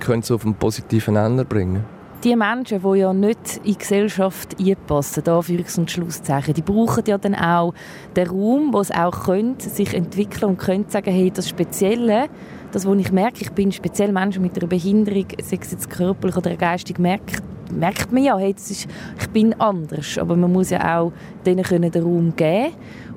können 0.00 0.22
so 0.22 0.36
auf 0.36 0.44
einen 0.44 0.54
positiven 0.54 1.14
Nenner 1.14 1.44
bringen 1.44 1.84
die 2.24 2.36
Menschen, 2.36 2.82
die 2.82 2.98
ja 2.98 3.12
nicht 3.12 3.58
in 3.58 3.72
die 3.72 3.78
Gesellschaft 3.78 4.56
einpassen, 4.58 5.22
Anführungs- 5.22 5.78
und 5.78 5.90
Schlusszeichen, 5.90 6.54
die 6.54 6.62
brauchen 6.62 7.04
ja 7.06 7.18
dann 7.18 7.34
auch 7.34 7.74
den 8.14 8.28
Raum, 8.28 8.72
wo 8.72 8.82
sie 8.82 8.94
auch 8.94 9.24
können, 9.24 9.58
sich 9.58 9.94
entwickeln 9.94 10.50
und 10.50 10.58
können 10.58 10.86
sagen, 10.88 11.12
hey, 11.12 11.30
das 11.30 11.48
Spezielle, 11.48 12.28
das, 12.72 12.86
wo 12.86 12.94
ich 12.94 13.12
merke, 13.12 13.42
ich 13.42 13.52
bin 13.52 13.72
speziell 13.72 14.12
Mensch 14.12 14.38
mit 14.38 14.56
einer 14.58 14.66
Behinderung, 14.66 15.26
sei 15.42 15.58
es 15.60 15.70
jetzt 15.70 15.90
körperlich 15.90 16.36
oder 16.36 16.56
geistig, 16.56 16.98
merkt, 16.98 17.42
merkt 17.72 18.12
man 18.12 18.22
ja, 18.22 18.38
hey, 18.38 18.54
das 18.54 18.70
ist, 18.70 18.88
ich 19.20 19.28
bin 19.30 19.58
anders. 19.60 20.18
Aber 20.18 20.36
man 20.36 20.52
muss 20.52 20.70
ja 20.70 20.98
auch 20.98 21.12
denen 21.44 21.64
den 21.64 22.02
Raum 22.02 22.34
geben 22.36 22.74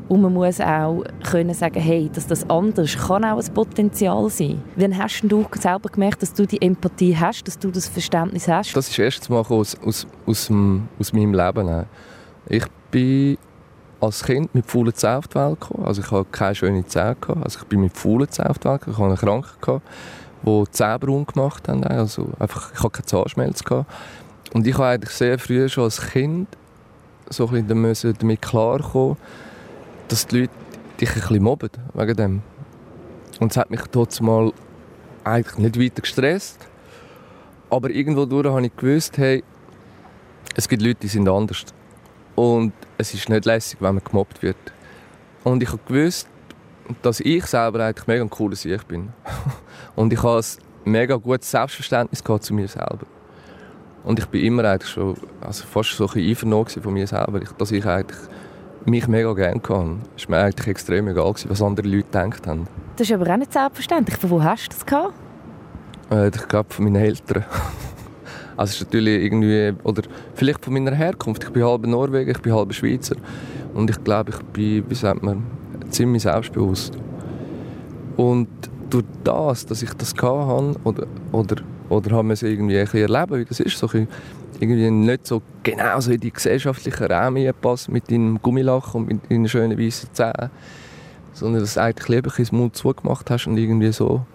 und 0.10 0.24
man 0.24 0.34
muss 0.34 0.60
auch 0.60 1.04
können 1.30 1.54
sagen, 1.54 1.80
hey, 1.80 2.10
dass 2.12 2.26
das 2.26 2.50
anders 2.50 2.98
kann 2.98 3.24
auch 3.24 3.40
ein 3.40 3.54
Potenzial 3.54 4.30
sein. 4.30 4.62
Wann 4.76 4.98
hast 4.98 5.22
du 5.22 5.46
selber 5.60 5.90
gemerkt, 5.90 6.24
dass 6.24 6.34
du 6.34 6.48
die 6.48 6.62
Empathie 6.62 7.16
hast, 7.16 7.48
dass 7.48 7.60
du 7.60 7.70
das 7.70 7.88
Verständnis 7.88 8.48
hast? 8.48 8.76
Das 8.76 8.90
ist 8.90 8.98
erst 8.98 9.30
mal 9.30 9.42
aus, 9.42 9.78
aus, 9.86 10.08
aus, 10.26 10.52
aus 11.00 11.14
meinem 11.14 11.34
Leben. 11.34 11.86
Ich 12.48 12.66
bin 12.90 13.38
als 14.02 14.24
Kind 14.24 14.54
mit 14.56 14.66
faulen 14.66 14.94
Zähnen 14.96 15.18
auf 15.18 15.28
die 15.28 15.36
Welt 15.36 15.60
gekommen. 15.60 15.86
Also 15.86 16.02
ich 16.02 16.10
hatte 16.10 16.26
keine 16.32 16.56
schönen 16.56 16.88
Zähne. 16.88 17.16
Also 17.42 17.60
ich 17.60 17.66
bin 17.66 17.82
mit 17.82 17.96
faulen 17.96 18.30
Zähnen 18.30 18.50
auf 18.50 18.58
die 18.58 18.68
Welt 18.68 18.82
gekommen. 18.82 19.14
Ich 19.14 19.22
hatte 19.22 19.32
eine 19.32 19.42
Krankheit, 19.42 19.82
die 20.42 20.64
die 20.64 20.72
Zähne 20.72 21.26
gemacht 21.26 21.68
haben. 21.68 21.84
Also 21.84 22.30
einfach, 22.40 22.72
ich 22.74 22.80
hatte 22.80 22.90
keine 22.90 23.06
Zahnschmelz. 23.06 23.64
Gehabt. 23.64 23.92
Und 24.54 24.66
ich 24.66 24.74
habe 24.76 24.88
eigentlich 24.88 25.12
sehr 25.12 25.38
früh 25.38 25.70
schon 25.70 25.86
als 25.86 26.02
Kind 26.02 26.48
so 27.30 27.48
ein 27.48 27.66
bisschen 27.68 28.16
damit 28.18 28.42
klarkommen, 28.42 29.18
dass 30.08 30.26
die 30.26 30.42
Leute 30.42 30.54
dich 31.00 31.10
ein 31.10 31.22
bisschen 31.22 31.44
mobben 31.44 31.70
wegen 31.94 32.16
dem. 32.16 32.42
Und 33.40 33.52
es 33.52 33.58
hat 33.58 33.70
mich 33.70 33.82
dort 33.92 34.20
mal 34.22 34.52
eigentlich 35.24 35.58
nicht 35.58 35.80
weiter 35.80 36.02
gestresst. 36.02 36.68
Aber 37.70 37.90
irgendwo 37.90 38.26
durch 38.26 38.48
habe 38.48 38.66
ich 38.66 38.76
gewusst, 38.76 39.18
hey, 39.18 39.44
es 40.56 40.68
gibt 40.68 40.82
Leute, 40.82 41.00
die 41.02 41.08
sind 41.08 41.30
anders. 41.30 41.66
Und 42.36 42.74
es 42.98 43.14
ist 43.14 43.30
nicht 43.30 43.46
lässig, 43.46 43.80
wenn 43.82 43.96
man 43.96 44.04
gemobbt 44.04 44.42
wird. 44.42 44.58
Und 45.44 45.62
ich 45.62 45.70
habe 45.70 45.82
gewusst, 45.86 46.28
dass 47.02 47.20
ich 47.20 47.46
selber 47.46 47.86
eigentlich 47.86 48.08
mega 48.08 48.24
ein 48.24 48.30
cooler 48.30 48.58
Ich 48.64 48.84
bin. 48.84 49.14
Und 49.96 50.12
ich 50.12 50.24
habe 50.24 50.40
ein 50.40 50.92
mega 50.92 51.16
gutes 51.16 51.52
Selbstverständnis 51.52 52.24
zu 52.24 52.54
mir 52.54 52.68
selber. 52.68 53.06
Und 54.10 54.18
ich 54.18 54.26
bin 54.26 54.44
immer 54.44 54.66
eigentlich 54.66 54.90
schon, 54.90 55.16
also 55.40 55.66
fast 55.66 55.92
so 55.92 56.06
ein 56.06 56.14
bisschen 56.14 56.30
einvernommen 56.30 56.68
von 56.68 56.94
mir 56.94 57.06
selber, 57.06 57.42
dass 57.60 57.72
ich 57.72 57.86
eigentlich 57.86 58.18
mich 58.84 59.08
mega 59.08 59.32
gerne 59.34 59.62
hatte. 59.62 59.98
Es 60.18 60.28
war 60.28 60.40
mir 60.40 60.46
eigentlich 60.46 60.68
extrem 60.68 61.10
egal, 61.10 61.36
was 61.48 61.62
andere 61.62 61.88
Leute 61.88 62.06
gedacht 62.06 62.48
haben. 62.48 62.68
Das 62.96 63.08
ist 63.08 63.14
aber 63.14 63.32
auch 63.32 63.38
nicht 63.38 63.54
selbstverständlich. 63.54 64.18
Von 64.18 64.32
wo 64.32 64.42
hast 64.42 64.66
du 64.66 64.70
das 64.70 64.84
gehabt? 64.84 65.14
Äh, 66.10 66.30
ich 66.30 66.48
glaube, 66.48 66.74
von 66.74 66.86
meinen 66.86 66.96
Eltern. 66.96 67.46
Also 68.58 68.72
es 68.72 68.82
ist 68.82 68.88
natürlich 68.88 69.24
irgendwie, 69.24 69.74
oder 69.84 70.02
vielleicht 70.34 70.66
von 70.66 70.74
meiner 70.74 70.94
Herkunft. 70.94 71.44
Ich 71.44 71.52
bin 71.52 71.64
halb 71.64 71.86
Norweger, 71.86 72.32
ich 72.32 72.42
bin 72.42 72.52
halb 72.54 72.74
Schweizer. 72.74 73.16
Und 73.76 73.92
ich 73.92 74.04
glaube, 74.04 74.32
ich 74.32 74.40
bin, 74.52 74.90
wie 74.90 74.96
sagt 74.96 75.22
man, 75.22 75.44
ziemlich 75.92 76.24
selbstbewusst. 76.24 76.98
Und 78.18 78.50
durch 78.90 79.06
das, 79.24 79.68
dass 79.68 79.84
ich 79.84 79.94
das 79.94 80.14
hatte, 80.16 80.76
oder, 80.84 81.08
oder, 81.32 81.58
oder 81.90 82.16
haben 82.16 82.28
wir 82.28 82.34
es 82.34 82.44
irgendwie 82.44 82.80
ein 82.80 82.88
erleben, 82.88 83.40
wie 83.40 83.46
das 83.46 83.60
ist, 83.60 83.78
so 83.78 83.88
ein 83.94 84.08
irgendwie 84.60 84.90
nicht 84.92 85.26
so 85.26 85.42
genau 85.64 86.00
so 86.00 86.12
in 86.12 86.20
die 86.20 86.32
gesellschaftlichen 86.32 87.06
Rahmen 87.06 87.52
passt 87.62 87.90
mit 87.90 88.12
deinem 88.12 88.42
Gummilach 88.42 88.94
und 88.94 89.08
mit 89.08 89.32
deinen 89.32 89.48
schönen 89.48 89.78
weißen 89.78 90.10
Zähnen, 90.14 90.50
sondern 91.34 91.62
dass 91.62 91.76
du 91.76 91.82
eigentlich 91.82 92.08
lieber 92.10 92.38
ins 92.38 92.52
Mund 92.52 92.76
zugemacht 92.76 93.30
hast 93.30 93.48
und 93.48 93.58
irgendwie 93.58 93.92
so 93.92 94.26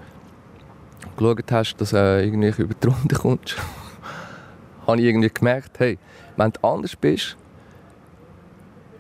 geschaut 1.17 1.53
hast, 1.53 1.77
dass 1.77 1.91
du 1.91 1.97
äh, 1.97 2.25
irgendwie 2.25 2.63
über 2.63 2.75
die 2.75 2.87
Runde 2.87 3.15
kommst 3.15 3.57
habe 4.87 5.01
ich 5.01 5.07
irgendwie 5.07 5.31
gemerkt, 5.31 5.79
hey, 5.79 5.99
wenn 6.37 6.53
du 6.53 6.69
anders 6.69 6.97
bist, 6.97 7.37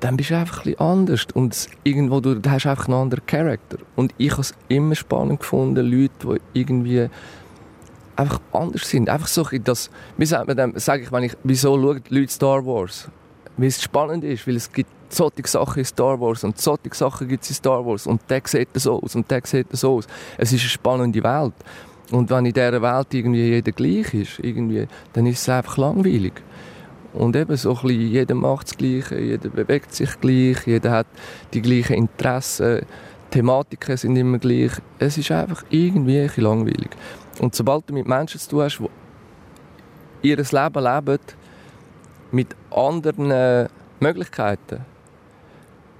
dann 0.01 0.17
bist 0.17 0.31
du 0.31 0.37
einfach 0.37 0.67
ein 0.67 0.79
anders. 0.79 1.27
Und 1.35 1.69
irgendwo, 1.83 2.21
du 2.21 2.41
hast 2.49 2.67
einfach 2.67 2.89
einen 2.89 2.99
anderen 2.99 3.25
Charakter. 3.27 3.79
Und 3.97 4.15
ich 4.19 4.31
habe 4.33 4.43
es 4.43 4.55
immer 4.69 4.95
spannend 4.95 5.41
gefunden, 5.41 5.87
Leute, 5.87 6.39
die 6.55 6.61
irgendwie 6.61 7.09
einfach 8.16 8.40
anders 8.52 8.88
sind. 8.88 9.09
Einfach 9.09 9.26
so 9.26 9.44
das, 9.62 9.90
wie 10.16 10.26
sagt 10.26 10.47
man 10.47 10.56
dem, 10.56 10.78
sage 10.78 11.02
ich, 11.02 11.12
wenn 11.12 11.25
ich, 11.25 11.33
wieso 11.42 11.80
schauen 11.80 12.02
die 12.09 12.14
Leute 12.14 12.33
Star 12.33 12.64
Wars? 12.64 13.09
Weil 13.56 13.68
es 13.68 13.83
spannend 13.83 14.25
ist, 14.25 14.47
weil 14.47 14.56
es 14.56 14.73
gibt 14.73 14.90
solche 15.09 15.47
Sachen 15.47 15.78
in 15.78 15.85
Star 15.85 16.21
Wars 16.21 16.44
und 16.44 16.61
solche 16.61 16.92
Sachen 16.92 17.28
gibt 17.28 17.44
es 17.44 17.50
in 17.50 17.56
Star 17.56 17.85
Wars 17.85 18.06
und 18.06 18.21
der 18.28 18.42
sieht 18.44 18.68
so 18.75 19.00
aus 19.00 19.14
und 19.14 19.30
der 19.30 19.42
sieht 19.44 19.68
so 19.73 19.99
aus. 19.99 20.06
Es 20.37 20.52
ist 20.52 20.62
eine 20.62 20.71
spannende 20.71 21.23
Welt. 21.23 21.54
Und 22.11 22.30
wenn 22.30 22.47
in 22.47 22.52
dieser 22.52 22.83
Welt 22.83 23.14
irgendwie 23.14 23.49
jeder 23.49 23.73
gleich 23.73 24.12
ist, 24.12 24.38
irgendwie, 24.40 24.87
dann 25.12 25.26
ist 25.26 25.40
es 25.40 25.49
einfach 25.49 25.78
langweilig. 25.78 26.33
Und 27.12 27.37
eben 27.37 27.56
so 27.56 27.71
ein 27.71 27.83
bisschen, 27.83 28.11
jeder 28.11 28.35
macht 28.35 28.66
das 28.66 28.76
Gleiche, 28.76 29.18
jeder 29.18 29.49
bewegt 29.49 29.94
sich 29.94 30.21
gleich, 30.21 30.66
jeder 30.66 30.90
hat 30.90 31.06
die 31.52 31.62
gleichen 31.62 31.94
Interessen, 31.94 32.85
Thematiken 33.30 33.97
sind 33.97 34.16
immer 34.16 34.38
gleich. 34.38 34.73
Es 34.99 35.16
ist 35.16 35.30
einfach 35.30 35.64
irgendwie 35.71 36.21
ein 36.21 36.26
bisschen 36.26 36.44
langweilig. 36.44 36.90
Und 37.41 37.55
sobald 37.55 37.88
du 37.88 37.95
mit 37.95 38.07
Menschen 38.07 38.41
zu 38.41 38.50
tun 38.50 38.62
hast, 38.62 38.79
die 40.23 40.29
ihr 40.31 40.37
Leben 40.37 40.85
leben 40.85 41.19
mit 42.31 42.57
anderen 42.71 43.69
Möglichkeiten, 44.00 44.85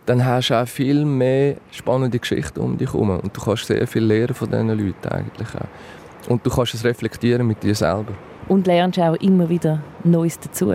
dann 0.07 0.25
hast 0.25 0.51
du 0.51 0.55
auch 0.55 0.69
viel 0.69 1.05
mehr 1.05 1.57
spannende 1.71 2.19
Geschichten 2.19 2.61
um 2.61 2.77
dich 2.77 2.93
herum. 2.93 3.11
Und 3.11 3.37
du 3.37 3.41
kannst 3.41 3.67
sehr 3.67 3.87
viel 3.87 4.05
lernen 4.05 4.35
von 4.35 4.51
diesen 4.51 4.69
Leuten 4.69 5.09
eigentlich 5.09 5.49
auch. 5.55 6.31
Und 6.31 6.45
du 6.45 6.51
kannst 6.51 6.75
es 6.75 6.85
reflektieren 6.85 7.47
mit 7.47 7.63
dir 7.63 7.75
selber. 7.75 8.13
Und 8.49 8.67
lernst 8.67 8.99
auch 8.99 9.15
immer 9.17 9.49
wieder 9.49 9.83
Neues 10.05 10.39
dazu. 10.39 10.75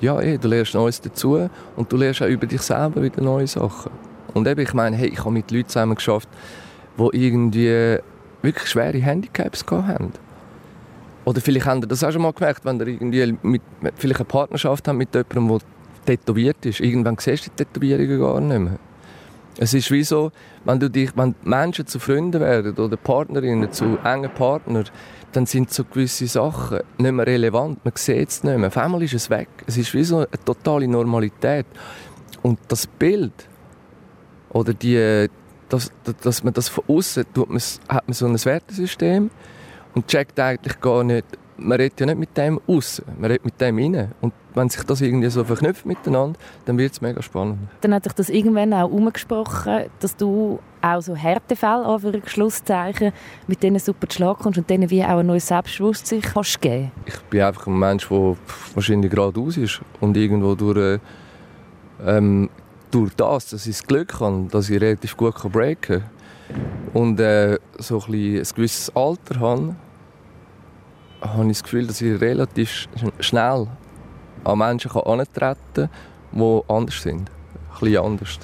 Ja, 0.00 0.20
eh, 0.20 0.38
du 0.38 0.48
lernst 0.48 0.74
Neues 0.74 1.00
dazu 1.00 1.48
und 1.76 1.92
du 1.92 1.96
lernst 1.96 2.22
auch 2.22 2.28
über 2.28 2.46
dich 2.46 2.62
selber 2.62 3.02
wieder 3.02 3.20
neue 3.22 3.46
Sachen. 3.46 3.90
Und 4.34 4.46
eben, 4.46 4.60
ich 4.60 4.72
meine, 4.72 4.96
hey, 4.96 5.08
ich 5.08 5.18
habe 5.18 5.32
mit 5.32 5.50
Leuten 5.50 5.68
zusammen 5.68 5.96
geschafft, 5.96 6.28
die 6.96 7.26
irgendwie 7.26 7.98
wirklich 8.42 8.68
schwere 8.68 8.98
Handicaps 8.98 9.64
haben. 9.70 10.12
Oder 11.24 11.40
vielleicht 11.40 11.66
habt 11.66 11.84
ihr 11.84 11.86
das 11.86 12.02
auch 12.02 12.12
schon 12.12 12.22
mal 12.22 12.32
gemerkt, 12.32 12.64
wenn 12.64 12.80
ihr 12.80 12.88
irgendwie 12.88 13.34
mit, 13.42 13.62
vielleicht 13.96 14.20
eine 14.20 14.24
Partnerschaft 14.24 14.88
habt 14.88 14.98
mit 14.98 15.14
jemandem, 15.14 15.60
der 16.06 16.16
tätowiert 16.16 16.64
ist. 16.64 16.80
Irgendwann 16.80 17.16
siehst 17.18 17.46
du 17.46 17.50
die 17.50 17.64
Tätowierungen 17.64 18.20
gar 18.20 18.40
nicht 18.40 18.58
mehr. 18.58 18.78
Es 19.58 19.74
ist 19.74 19.90
wie 19.90 20.02
so, 20.02 20.32
wenn, 20.64 20.80
du 20.80 20.88
dich, 20.88 21.10
wenn 21.16 21.34
Menschen 21.42 21.86
zu 21.86 21.98
Freunden 21.98 22.40
werden 22.40 22.74
oder 22.76 22.96
Partnerinnen 22.96 23.70
zu 23.72 23.98
engen 24.02 24.30
Partnern, 24.30 24.84
dann 25.32 25.46
sind 25.46 25.72
so 25.72 25.84
gewisse 25.84 26.26
Sachen 26.26 26.80
nicht 26.98 27.12
mehr 27.12 27.26
relevant. 27.26 27.84
Man 27.84 27.92
sieht 27.96 28.28
es 28.28 28.42
nicht 28.42 28.56
mehr. 28.56 28.68
Auf 28.68 28.76
einmal 28.78 29.02
ist 29.02 29.14
es 29.14 29.28
weg. 29.28 29.48
Es 29.66 29.76
ist 29.76 29.92
wie 29.94 30.02
so 30.02 30.18
eine 30.18 30.28
totale 30.44 30.88
Normalität. 30.88 31.66
Und 32.42 32.58
das 32.68 32.86
Bild 32.86 33.32
oder 34.48 34.72
die, 34.72 35.28
dass, 35.70 35.90
dass 36.22 36.44
man 36.44 36.52
das 36.52 36.68
von 36.68 36.84
außen 36.86 37.24
hat 37.88 38.06
man 38.06 38.14
so 38.14 38.26
ein 38.26 38.44
Wertesystem 38.44 39.30
und 39.94 40.06
checkt 40.06 40.38
eigentlich 40.38 40.80
gar 40.80 41.02
nicht, 41.02 41.26
man 41.56 41.78
redet 41.78 42.00
ja 42.00 42.06
nicht 42.06 42.18
mit 42.18 42.36
dem 42.36 42.60
aus, 42.66 43.02
man 43.18 43.30
redet 43.30 43.44
mit 43.44 43.60
dem 43.60 43.78
rein. 43.78 44.12
Und 44.20 44.32
wenn 44.54 44.68
sich 44.68 44.82
das 44.82 45.00
irgendwie 45.00 45.30
so 45.30 45.44
verknüpft 45.44 45.86
miteinander, 45.86 46.38
dann 46.64 46.78
wird 46.78 46.92
es 46.92 47.00
mega 47.00 47.22
spannend. 47.22 47.58
Dann 47.80 47.94
hat 47.94 48.04
sich 48.04 48.12
das 48.14 48.28
irgendwann 48.28 48.72
auch 48.72 48.90
umgesprochen, 48.90 49.84
dass 50.00 50.16
du 50.16 50.58
auch 50.82 51.00
so 51.00 51.14
Härtefälle, 51.14 51.84
an 51.84 52.22
Schlusszeichen, 52.26 53.12
mit 53.46 53.62
denen 53.62 53.78
super 53.78 54.08
zu 54.08 54.16
Schlag 54.16 54.38
kommst 54.38 54.58
und 54.58 54.70
denen 54.70 54.90
wie 54.90 55.04
auch 55.04 55.18
ein 55.18 55.26
neues 55.26 55.48
Selbstbewusstsein 55.48 56.22
kannst 56.22 56.60
geben 56.60 56.90
Ich 57.06 57.20
bin 57.22 57.42
einfach 57.42 57.66
ein 57.66 57.78
Mensch, 57.78 58.08
der 58.08 58.36
wahrscheinlich 58.74 59.10
geradeaus 59.10 59.56
ist 59.56 59.80
und 60.00 60.16
irgendwo 60.16 60.54
durch, 60.54 60.78
äh, 60.78 60.98
ähm, 62.06 62.48
durch 62.90 63.14
das, 63.14 63.50
dass 63.50 63.66
ich 63.66 63.76
das 63.76 63.86
Glück 63.86 64.20
habe, 64.20 64.48
dass 64.50 64.68
ich 64.68 64.80
relativ 64.80 65.16
gut 65.16 65.34
breaken 65.52 66.00
kann 66.00 66.10
und 66.92 67.20
äh, 67.20 67.58
so 67.78 68.02
ein, 68.06 68.14
ein 68.14 68.42
gewisses 68.54 68.94
Alter 68.94 69.40
habe, 69.40 69.76
habe 71.20 71.44
ich 71.44 71.58
das 71.58 71.62
Gefühl, 71.62 71.86
dass 71.86 72.00
ich 72.00 72.20
relativ 72.20 72.88
schnell 73.20 73.68
an 74.44 74.58
Menschen 74.58 74.92
herantreten 74.92 75.58
kann, 75.74 75.88
die 76.32 76.62
anders 76.68 77.02
sind. 77.02 77.20
Ein 77.20 77.80
bisschen 77.80 78.04
anders. 78.04 78.38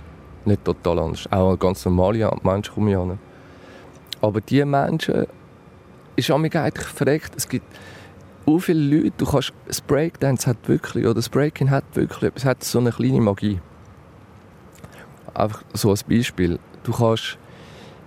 Nicht 0.44 0.64
total 0.64 0.98
anders. 1.00 1.26
Auch 1.30 1.52
an 1.52 1.58
ganz 1.58 1.84
normale 1.84 2.30
Menschen 2.42 2.74
komme 2.74 2.90
ich 2.90 2.96
an. 2.96 3.18
Aber 4.20 4.40
diese 4.40 4.64
Menschen 4.64 5.26
ist 6.14 6.30
eigentlich 6.30 6.86
verreckt. 6.86 7.32
Es 7.36 7.48
gibt 7.48 7.66
so 8.46 8.58
viele 8.60 8.96
Leute, 8.96 9.12
du 9.16 9.26
kannst, 9.26 9.52
das 9.66 9.80
Breakdance 9.80 10.48
hat 10.48 10.56
wirklich, 10.68 11.04
oder 11.04 11.14
das 11.14 11.28
Breaking 11.28 11.70
hat 11.70 11.84
wirklich, 11.94 12.32
es 12.36 12.44
hat 12.44 12.62
so 12.62 12.78
eine 12.78 12.92
kleine 12.92 13.20
Magie. 13.20 13.60
Einfach 15.36 15.62
so 15.74 15.90
als 15.90 16.02
Beispiel. 16.02 16.58
Du 16.82 16.92
kannst 16.92 17.38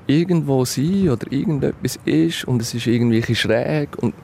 irgendwo 0.07 0.65
sein 0.65 1.09
oder 1.09 1.31
irgendetwas 1.31 1.99
ist 2.05 2.45
und 2.45 2.61
es 2.61 2.73
ist 2.73 2.87
irgendwie 2.87 3.35
schräg 3.35 3.89
und 3.97 4.15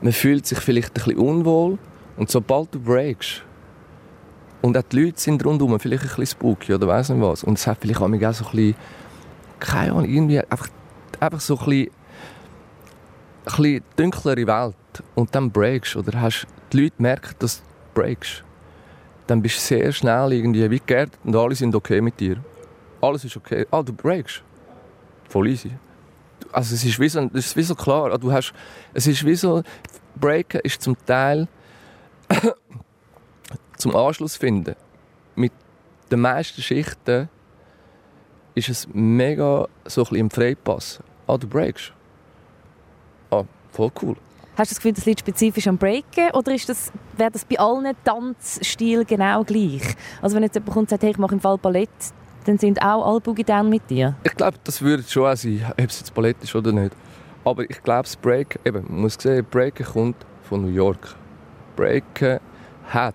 man 0.00 0.12
fühlt 0.12 0.46
sich 0.46 0.58
vielleicht 0.58 0.90
ein 0.90 0.94
bisschen 0.94 1.18
unwohl 1.18 1.78
und 2.16 2.30
sobald 2.30 2.74
du 2.74 2.80
breakst 2.80 3.42
und 4.62 4.78
auch 4.78 4.82
die 4.82 5.04
Leute 5.04 5.20
sind 5.20 5.44
rundherum 5.44 5.78
vielleicht 5.78 6.04
ein 6.04 6.08
bisschen 6.08 6.26
spooky 6.26 6.72
oder 6.72 6.86
weiss 6.86 7.10
nicht 7.10 7.20
was 7.20 7.44
und 7.44 7.58
es 7.58 7.66
hat 7.66 7.78
vielleicht 7.82 8.00
auch 8.00 8.08
so 8.08 8.14
ein 8.14 8.18
bisschen 8.20 8.74
keine 9.60 9.92
Ahnung, 9.92 10.08
irgendwie 10.08 10.40
einfach, 10.40 10.68
einfach 11.20 11.40
so 11.40 11.58
ein 11.58 11.64
bisschen, 11.66 11.90
ein 13.44 13.56
bisschen 13.56 13.84
dunklere 13.96 14.46
Welt 14.46 14.76
und 15.14 15.34
dann 15.34 15.50
breakst 15.50 15.96
oder 15.96 16.22
hast 16.22 16.46
die 16.72 16.84
Leute 16.84 16.94
merken, 17.02 17.34
dass 17.38 17.58
du 17.58 18.00
breakst 18.00 18.42
dann 19.26 19.42
bist 19.42 19.56
du 19.56 19.60
sehr 19.60 19.92
schnell 19.92 20.32
irgendwie 20.32 20.70
wie 20.70 20.80
geerdet 20.84 21.18
und 21.24 21.36
alle 21.36 21.54
sind 21.54 21.74
okay 21.74 22.00
mit 22.00 22.18
dir. 22.20 22.36
Alles 23.04 23.24
ist 23.24 23.36
okay. 23.36 23.66
Ah, 23.70 23.82
du 23.82 23.92
breakst 23.92 24.42
voll 25.34 25.48
easy. 25.48 25.72
Also 26.52 26.74
es 26.74 26.84
ist 26.84 27.00
wie 27.00 27.08
so, 27.08 27.20
es 27.34 27.46
ist 27.46 27.56
wie 27.56 27.62
so 27.62 27.74
klar, 27.74 28.12
ah, 28.12 28.18
du 28.18 28.32
hast, 28.32 28.54
es 28.92 29.06
ist 29.06 29.24
wie 29.26 29.34
so, 29.34 29.62
Breaken 30.14 30.60
ist 30.62 30.80
zum 30.80 30.96
Teil 31.04 31.48
zum 33.76 33.96
Anschluss 33.96 34.36
finden. 34.36 34.76
Mit 35.34 35.52
den 36.10 36.20
meisten 36.20 36.62
Schichten 36.62 37.28
ist 38.54 38.68
es 38.68 38.88
mega 38.92 39.66
so 39.84 40.04
ein 40.04 40.14
im 40.14 40.30
Freipass. 40.30 41.00
Ah, 41.26 41.36
du 41.36 41.48
breakst. 41.48 41.92
Ah, 43.30 43.42
voll 43.72 43.90
cool. 44.02 44.16
Hast 44.56 44.70
du 44.70 44.74
das 44.74 44.76
Gefühl, 44.76 44.92
das 44.92 45.06
liegt 45.06 45.20
spezifisch 45.20 45.66
am 45.66 45.78
Breaken 45.78 46.30
oder 46.34 46.54
ist 46.54 46.68
das, 46.68 46.92
wäre 47.16 47.32
das 47.32 47.44
bei 47.44 47.58
allen 47.58 47.92
Tanzstilen 48.04 49.04
genau 49.04 49.42
gleich? 49.42 49.96
Also 50.22 50.36
wenn 50.36 50.44
jetzt 50.44 50.54
jemand 50.54 50.72
kommt 50.72 50.82
und 50.84 50.90
sagt, 50.90 51.02
hey, 51.02 51.10
ich 51.10 51.18
mache 51.18 51.34
im 51.34 51.40
Fall 51.40 51.58
Ballett, 51.58 51.90
dann 52.44 52.58
sind 52.58 52.80
auch 52.82 53.06
alle 53.06 53.20
Boogie 53.20 53.44
Down 53.44 53.68
mit 53.68 53.88
dir? 53.90 54.14
Ich 54.22 54.34
glaube, 54.34 54.58
das 54.64 54.80
würde 54.82 55.02
schon 55.02 55.26
auch 55.26 55.36
sein, 55.36 55.64
ob 55.70 55.88
es 55.88 56.00
jetzt 56.00 56.14
Ballett 56.14 56.36
ist 56.42 56.54
oder 56.54 56.72
nicht. 56.72 56.94
Aber 57.44 57.68
ich 57.68 57.82
glaube, 57.82 58.04
das 58.04 58.16
Break, 58.16 58.58
eben, 58.64 58.84
man 58.88 59.02
muss 59.02 59.16
sehen, 59.18 59.46
Breaken 59.50 59.84
kommt 59.84 60.16
von 60.42 60.62
New 60.62 60.68
York. 60.72 61.14
Breaken 61.76 62.40
hat 62.88 63.14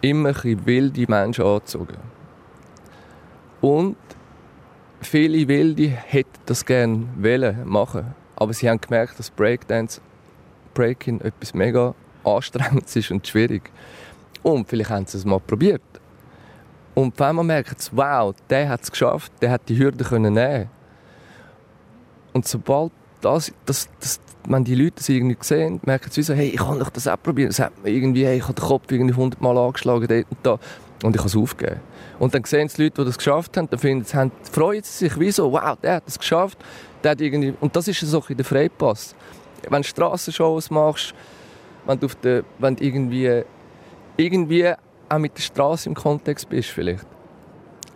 immer 0.00 0.34
ein 0.44 0.66
wilde 0.66 1.04
Menschen 1.08 1.44
angezogen. 1.44 1.98
Und 3.60 3.96
viele 5.00 5.46
Wilde 5.48 5.88
hätten 5.88 6.40
das 6.46 6.64
gerne 6.64 7.06
wollen 7.16 7.68
machen. 7.68 8.14
Aber 8.36 8.52
sie 8.52 8.68
haben 8.68 8.80
gemerkt, 8.80 9.18
dass 9.18 9.30
Breakdance, 9.30 10.00
Breaking 10.74 11.20
etwas 11.20 11.54
mega 11.54 11.94
anstrengendes 12.24 12.96
ist 12.96 13.10
und 13.10 13.26
schwierig. 13.26 13.70
Und 14.42 14.68
vielleicht 14.68 14.90
haben 14.90 15.06
sie 15.06 15.18
es 15.18 15.24
mal 15.24 15.38
probiert. 15.40 15.82
Und 16.94 17.20
einmal 17.20 17.44
merken 17.44 17.76
sie, 17.78 17.90
wow, 17.92 18.34
der 18.50 18.68
hat 18.68 18.82
es 18.82 18.90
geschafft, 18.90 19.32
der 19.40 19.50
hat 19.50 19.62
die 19.68 19.78
Hürde 19.78 20.04
können 20.04 20.34
nehmen. 20.34 20.68
Und 22.32 22.46
sobald 22.46 22.92
das, 23.20 23.52
das, 23.64 23.88
das, 24.00 24.20
wenn 24.48 24.64
die 24.64 24.74
Leute 24.74 24.96
das 24.96 25.08
irgendwie 25.08 25.36
sehen, 25.40 25.80
merken 25.84 26.10
sie 26.10 26.22
so, 26.22 26.34
hey, 26.34 26.48
ich 26.48 26.58
kann 26.58 26.78
doch 26.78 26.90
das 26.90 27.06
auch 27.08 27.20
probieren. 27.22 27.48
Das 27.48 27.60
hat 27.60 27.82
mir 27.82 27.90
irgendwie, 27.90 28.26
hey, 28.26 28.38
ich 28.38 28.42
habe 28.42 28.54
den 28.54 28.64
Kopf 28.64 28.90
irgendwie 28.90 29.14
hundertmal 29.14 29.56
angeschlagen, 29.56 30.06
dort 30.08 30.26
und 30.30 30.38
da. 30.42 30.58
Und 31.02 31.16
ich 31.16 31.20
habe 31.20 31.28
es 31.28 31.36
aufgegeben. 31.36 31.80
Und 32.18 32.34
dann 32.34 32.44
sehen 32.44 32.70
die 32.76 32.84
Leute, 32.84 33.02
die 33.02 33.06
das 33.06 33.18
geschafft 33.18 33.56
haben, 33.56 33.68
dann 33.70 33.78
finden 33.78 34.06
haben, 34.14 34.30
freuen 34.50 34.82
sie 34.82 35.08
sich 35.08 35.18
wie 35.18 35.36
wow, 35.38 35.76
der 35.82 35.96
hat 35.96 36.06
das 36.06 36.18
geschafft. 36.18 36.58
Der 37.02 37.12
hat 37.12 37.20
irgendwie, 37.20 37.54
und 37.60 37.74
das 37.74 37.88
ist 37.88 38.00
so 38.00 38.22
in 38.28 38.36
der 38.36 38.46
Freipass. 38.46 39.14
Wenn 39.68 39.82
du 39.82 39.88
Strassenshows 39.88 40.70
machst, 40.70 41.14
wenn 41.86 41.98
du, 41.98 42.06
auf 42.06 42.14
der, 42.16 42.44
wenn 42.58 42.76
du 42.76 42.84
irgendwie, 42.84 43.42
irgendwie 44.16 44.72
auch 45.12 45.18
mit 45.18 45.36
der 45.36 45.42
Straße 45.42 45.88
im 45.88 45.94
Kontext 45.94 46.48
bist 46.48 46.70
vielleicht. 46.70 47.06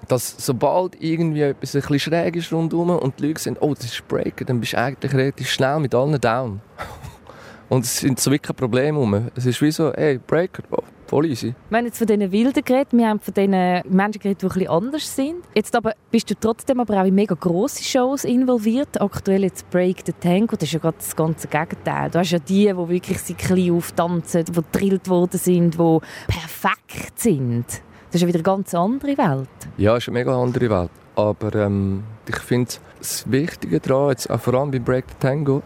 Dass 0.08 0.36
sobald 0.38 1.00
irgendwie 1.02 1.42
etwas 1.42 1.74
ein 1.74 1.80
bisschen 1.80 1.98
schräg 1.98 2.36
ist 2.36 2.52
rundherum 2.52 2.90
und 2.90 3.18
die 3.18 3.28
Leute 3.28 3.40
sagen, 3.40 3.56
oh, 3.60 3.74
das 3.74 3.86
ist 3.86 4.06
Breaker, 4.06 4.44
dann 4.44 4.60
bist 4.60 4.74
du 4.74 4.78
eigentlich 4.78 5.12
relativ 5.12 5.50
schnell 5.50 5.80
mit 5.80 5.94
allen 5.94 6.20
down. 6.20 6.60
und 7.68 7.84
es 7.84 7.98
sind 7.98 8.20
so 8.20 8.30
wirklich 8.30 8.56
Probleme 8.56 8.98
rum. 8.98 9.30
Es 9.34 9.46
ist 9.46 9.60
wie 9.62 9.72
so, 9.72 9.92
hey, 9.94 10.18
Breaker, 10.24 10.62
oh, 10.70 10.82
voll 11.06 11.26
easy. 11.26 11.54
Wir 11.68 11.78
haben 11.78 11.86
jetzt 11.86 11.98
von 11.98 12.06
diesen 12.06 12.32
Wilden 12.32 12.64
geredet, 12.64 12.88
wir 12.92 13.08
haben 13.08 13.20
von 13.20 13.34
diesen 13.34 13.50
Menschen 13.50 14.20
geredet, 14.20 14.42
die 14.42 14.46
ein 14.46 14.48
bisschen 14.48 14.68
anders 14.68 15.16
sind. 15.16 15.36
Jetzt 15.54 15.74
aber 15.76 15.94
bist 16.10 16.30
du 16.30 16.34
trotzdem 16.34 16.80
aber 16.80 17.00
auch 17.00 17.06
in 17.06 17.14
mega 17.14 17.34
grosse 17.34 17.84
Shows 17.84 18.24
involviert. 18.24 19.00
Aktuell 19.00 19.44
jetzt 19.44 19.68
Break 19.70 20.02
the 20.06 20.12
Tango, 20.12 20.56
das 20.56 20.64
ist 20.64 20.72
ja 20.72 20.78
gerade 20.78 20.98
das 20.98 21.14
ganze 21.14 21.48
Gegenteil. 21.48 22.10
Du 22.10 22.18
hast 22.18 22.30
ja 22.30 22.38
die, 22.38 22.66
die 22.66 22.88
wirklich 22.88 23.18
sich 23.18 23.36
klein 23.36 23.72
auftanzen, 23.72 24.44
die 24.44 24.52
gedrillt 24.52 25.08
worden 25.08 25.38
sind, 25.38 25.74
die 25.74 25.98
perfekt 26.26 27.18
sind. 27.18 27.66
Das 27.66 28.14
ist 28.14 28.22
ja 28.22 28.28
wieder 28.28 28.38
eine 28.38 28.44
ganz 28.44 28.74
andere 28.74 29.18
Welt. 29.18 29.48
Ja, 29.76 29.96
es 29.96 30.04
ist 30.04 30.08
eine 30.08 30.18
mega 30.18 30.40
andere 30.40 30.70
Welt. 30.70 30.90
Aber 31.16 31.54
ähm, 31.54 32.04
ich 32.28 32.36
finde, 32.36 32.70
das 32.98 33.30
Wichtige 33.30 33.80
daran, 33.80 34.10
jetzt 34.10 34.28
vor 34.30 34.54
allem 34.54 34.70
beim 34.70 34.84
Break 34.84 35.04
the 35.08 35.16
Tango, 35.18 35.62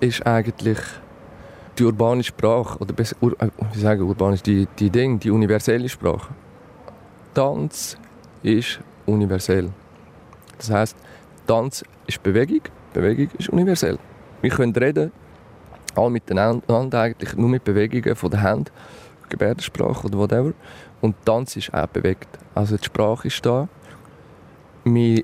ist 0.00 0.26
eigentlich 0.26 0.78
die 1.78 1.84
urbane 1.84 2.22
Sprache, 2.22 2.78
oder 2.78 2.92
besser, 2.92 3.16
ur, 3.20 3.34
äh, 3.40 3.48
sagen 3.74 4.02
urbanisch, 4.02 4.42
die, 4.42 4.66
die 4.78 4.90
Ding, 4.90 5.18
die 5.18 5.30
universelle 5.30 5.88
Sprache. 5.88 6.34
Tanz 7.34 7.96
ist 8.42 8.80
universell. 9.06 9.70
Das 10.56 10.70
heißt, 10.70 10.96
Tanz 11.46 11.84
ist 12.06 12.22
Bewegung, 12.22 12.62
Bewegung 12.92 13.28
ist 13.38 13.48
universell. 13.48 13.98
Wir 14.42 14.50
können 14.50 14.74
reden, 14.74 15.12
alle 15.94 16.10
miteinander 16.10 17.00
eigentlich 17.00 17.36
nur 17.36 17.48
mit 17.48 17.64
Bewegungen 17.64 18.14
von 18.16 18.30
der 18.30 18.42
Hand, 18.42 18.72
Gebärdensprache 19.28 20.06
oder 20.06 20.18
whatever. 20.18 20.52
Und 21.00 21.14
Tanz 21.24 21.56
ist 21.56 21.72
auch 21.72 21.86
bewegt. 21.86 22.28
Also 22.54 22.76
die 22.76 22.84
Sprache 22.84 23.28
ist 23.28 23.44
da. 23.44 23.68
Wir 24.84 25.22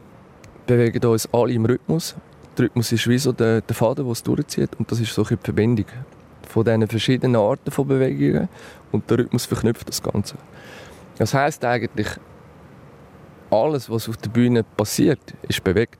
bewegen 0.66 1.04
uns 1.06 1.28
alle 1.32 1.52
im 1.52 1.64
Rhythmus. 1.64 2.14
Der 2.56 2.66
Rhythmus 2.66 2.92
ist 2.92 3.08
wie 3.08 3.18
so 3.18 3.32
der, 3.32 3.60
der 3.60 3.74
Faden, 3.74 4.04
der 4.04 4.12
es 4.12 4.22
durchzieht. 4.22 4.70
Und 4.78 4.90
das 4.90 5.00
ist 5.00 5.14
so 5.14 5.24
eine 5.24 5.38
Verbindung 5.38 5.86
von 6.54 6.64
diesen 6.64 6.86
verschiedenen 6.86 7.34
Arten 7.34 7.72
von 7.72 7.88
Bewegungen. 7.88 8.48
Und 8.92 9.10
der 9.10 9.18
Rhythmus 9.18 9.44
verknüpft 9.44 9.88
das 9.88 10.00
Ganze. 10.00 10.36
Das 11.18 11.34
heißt 11.34 11.64
eigentlich, 11.64 12.06
alles, 13.50 13.90
was 13.90 14.08
auf 14.08 14.16
der 14.18 14.30
Bühne 14.30 14.62
passiert, 14.62 15.18
ist 15.48 15.64
bewegt. 15.64 15.98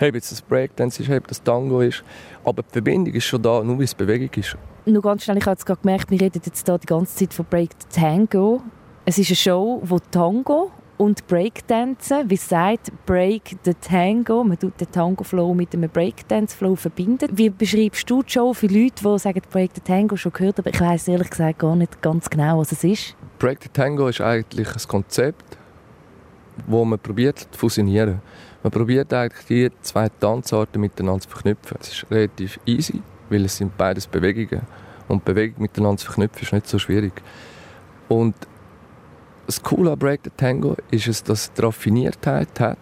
Ob 0.00 0.14
jetzt 0.14 0.30
das 0.30 0.40
Breakdance 0.40 1.02
ist, 1.02 1.10
ob 1.10 1.26
das 1.26 1.42
Tango 1.42 1.80
ist. 1.80 2.04
Aber 2.44 2.62
die 2.62 2.72
Verbindung 2.72 3.12
ist 3.14 3.24
schon 3.24 3.42
da, 3.42 3.62
nur 3.64 3.78
wie 3.80 3.84
es 3.84 3.94
Bewegung 3.94 4.30
ist. 4.36 4.56
Nur 4.84 5.02
ganz 5.02 5.24
schnell, 5.24 5.38
ich 5.38 5.46
habe 5.46 5.54
jetzt 5.54 5.66
gerade 5.66 5.80
gemerkt, 5.80 6.10
wir 6.12 6.20
reden 6.20 6.40
jetzt 6.44 6.68
da 6.68 6.78
die 6.78 6.86
ganze 6.86 7.16
Zeit 7.16 7.34
von 7.34 7.44
Break 7.46 7.70
Tango. 7.92 8.62
Es 9.04 9.18
ist 9.18 9.30
eine 9.30 9.36
Show, 9.36 9.80
wo 9.82 9.98
Tango 9.98 10.70
und 10.98 11.26
Breakdancen, 11.26 12.28
wie 12.30 12.36
sagt 12.36 12.90
Break 13.04 13.56
the 13.64 13.74
Tango, 13.74 14.42
man 14.42 14.58
tut 14.58 14.80
den 14.80 14.90
Tango-Flow 14.90 15.54
mit 15.54 15.74
einem 15.74 15.90
Breakdance-Flow 15.90 16.76
verbinden. 16.76 17.28
Wie 17.32 17.50
beschreibst 17.50 18.08
du 18.08 18.22
die 18.22 18.32
Show 18.32 18.54
für 18.54 18.66
Leute, 18.66 19.02
die 19.02 19.18
sagen, 19.18 19.42
Break 19.50 19.72
the 19.74 19.80
Tango 19.80 20.16
schon 20.16 20.32
gehört, 20.32 20.58
aber 20.58 20.70
ich 20.70 20.80
weiß 20.80 21.08
ehrlich 21.08 21.30
gesagt 21.30 21.58
gar 21.58 21.76
nicht 21.76 22.00
ganz 22.00 22.30
genau, 22.30 22.58
was 22.58 22.72
es 22.72 22.84
ist? 22.84 23.16
Break 23.38 23.62
the 23.62 23.68
Tango 23.68 24.08
ist 24.08 24.20
eigentlich 24.20 24.68
ein 24.68 24.88
Konzept, 24.88 25.58
wo 26.66 26.84
man 26.84 26.98
probiert 26.98 27.38
zu 27.38 27.58
fusionieren. 27.58 28.20
Man 28.62 28.70
probiert 28.70 29.12
eigentlich 29.12 29.46
die 29.46 29.70
zwei 29.82 30.08
Tanzarten 30.08 30.80
miteinander 30.80 31.20
zu 31.20 31.28
verknüpfen. 31.28 31.76
Es 31.80 31.88
ist 31.88 32.10
relativ 32.10 32.58
easy, 32.64 33.02
weil 33.28 33.44
es 33.44 33.56
sind 33.56 33.76
beides 33.76 34.06
Bewegungen. 34.06 34.62
Und 35.08 35.24
Bewegung 35.24 35.62
miteinander 35.62 35.98
zu 35.98 36.06
verknüpfen 36.06 36.42
ist 36.42 36.52
nicht 36.52 36.66
so 36.66 36.78
schwierig. 36.78 37.12
Und 38.08 38.34
das 39.46 39.62
Coole 39.62 39.92
an 39.92 39.98
Break 39.98 40.20
the 40.24 40.30
Tango 40.36 40.76
ist 40.90 41.06
es, 41.06 41.22
dass 41.22 41.42
es 41.42 41.52
die 41.52 41.62
Raffiniertheit 41.62 42.60
hat 42.60 42.78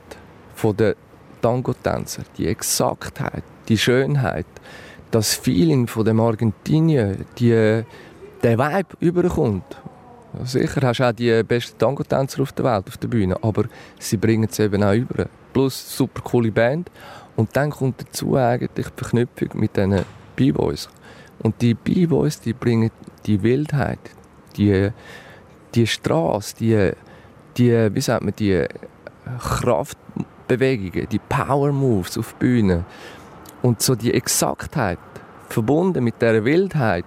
von 0.55 0.77
den 0.77 0.95
Tango-Tänzer. 1.43 2.23
Die 2.39 2.49
Exaktheit, 2.49 3.45
die 3.69 3.77
Schönheit, 3.77 4.47
das 5.11 5.35
Feeling 5.35 5.87
von 5.87 6.05
dem 6.05 6.21
Argentinien, 6.21 7.27
die, 7.39 7.51
der 8.43 8.59
Vibe 8.59 8.97
überkommt. 9.01 9.77
Sicher 10.43 10.81
hast 10.83 10.99
du 10.99 11.09
auch 11.09 11.13
die 11.13 11.43
besten 11.43 11.79
Tango-Tänzer 11.79 12.43
auf 12.43 12.53
der 12.53 12.65
Welt 12.65 12.89
auf 12.89 12.97
der 12.97 13.09
Bühne, 13.09 13.37
aber 13.43 13.65
sie 13.99 14.17
bringen 14.17 14.49
es 14.51 14.59
eben 14.59 14.83
auch 14.83 14.95
über. 14.95 15.27
Plus 15.53 15.97
super 15.97 16.23
coole 16.23 16.51
Band. 16.51 16.91
Und 17.37 17.55
dann 17.57 17.71
kommt 17.71 18.01
dazu 18.01 18.37
eigentlich 18.37 18.89
die 18.89 19.03
Verknüpfung 19.05 19.61
mit 19.61 19.77
diesen 19.77 20.01
B-Boys. 20.35 20.89
Und 21.41 21.61
die 21.61 21.75
B-Boys, 21.75 22.41
die 22.41 22.53
bringen 22.53 22.91
die 23.27 23.43
Wildheit, 23.43 23.99
die, 24.57 24.91
die 25.75 25.87
Straße, 25.87 26.57
die, 26.57 26.93
die, 27.57 27.95
wie 27.95 28.01
sagt 28.01 28.23
man, 28.23 28.35
die 28.39 28.67
Kraftbewegungen, 29.39 31.09
die 31.09 31.19
Power 31.19 31.73
Moves 31.73 32.19
auf 32.19 32.33
der 32.33 32.39
Bühne 32.47 32.85
und 33.63 33.83
so 33.83 33.95
die 33.95 34.13
Exaktheit 34.13 34.99
verbunden 35.49 36.05
mit 36.05 36.21
der 36.21 36.45
Wildheit 36.45 37.05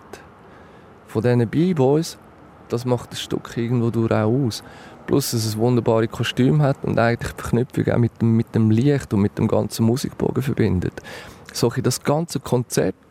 von 1.07 1.21
diesen 1.21 1.47
B-Boys, 1.47 2.17
das 2.69 2.85
macht 2.85 3.11
das 3.11 3.21
Stück 3.21 3.55
irgendwo 3.55 3.89
durch 3.89 4.11
auch 4.11 4.27
aus. 4.27 4.63
Plus, 5.05 5.31
dass 5.31 5.45
es 5.45 5.55
ein 5.55 5.59
wunderbares 5.59 6.11
Kostüm 6.11 6.61
hat 6.61 6.83
und 6.83 6.99
eigentlich 6.99 7.31
die 7.31 7.41
Verknüpfung 7.41 7.93
auch 7.93 7.97
mit 7.97 8.21
dem, 8.21 8.35
mit 8.35 8.53
dem 8.53 8.71
Licht 8.71 9.13
und 9.13 9.21
mit 9.21 9.37
dem 9.37 9.47
ganzen 9.47 9.85
Musikbogen 9.85 10.43
verbindet. 10.43 10.93
So 11.53 11.69
das 11.69 12.03
ganze 12.03 12.41
Konzept 12.41 13.06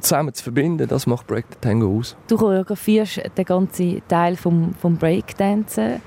zusammen 0.00 0.34
zu 0.34 0.42
verbinden, 0.42 0.88
das 0.88 1.06
macht 1.06 1.26
Break 1.26 1.46
the 1.50 1.56
Tango 1.60 1.98
aus. 1.98 2.16
Du 2.28 2.36
choreografierst 2.36 3.22
den 3.36 3.44
ganzen 3.44 4.02
Teil 4.08 4.36
vom, 4.36 4.74
vom 4.74 4.96
Breakdancen. 4.96 6.00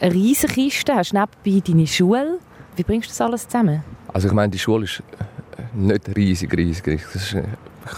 Eine 0.00 0.14
riesige 0.14 0.54
Kiste, 0.54 0.94
hast 0.94 1.12
nebenbei 1.12 1.62
deine 1.66 1.86
Schule. 1.86 2.38
Wie 2.76 2.82
bringst 2.82 3.08
du 3.08 3.10
das 3.10 3.20
alles 3.20 3.48
zusammen? 3.48 3.82
Also 4.12 4.28
ich 4.28 4.34
meine, 4.34 4.50
die 4.50 4.58
Schule 4.58 4.84
ist 4.84 5.02
äh, 5.18 5.76
nicht 5.76 6.16
riesig, 6.16 6.56
riesig. 6.56 7.02
Das, 7.12 7.34
äh, 7.34 7.42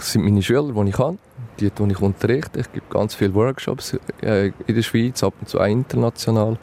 sind 0.01 0.25
meine 0.25 0.43
Schüler, 0.43 0.73
die 0.73 0.89
ich 0.89 0.97
kann, 0.97 1.19
die, 1.61 1.71
die 1.71 1.93
ich 1.93 2.01
unterrichte. 2.01 2.61
Ich 2.61 2.73
gebe 2.73 2.87
ganz 2.91 3.15
viele 3.15 3.35
Workshops 3.35 3.99
äh, 4.21 4.53
in 4.67 4.75
der 4.75 4.83
Schweiz, 4.83 5.23
ab 5.23 5.35
und 5.41 5.49
zu 5.49 5.61
auch 5.61 5.67
international. 5.67 6.59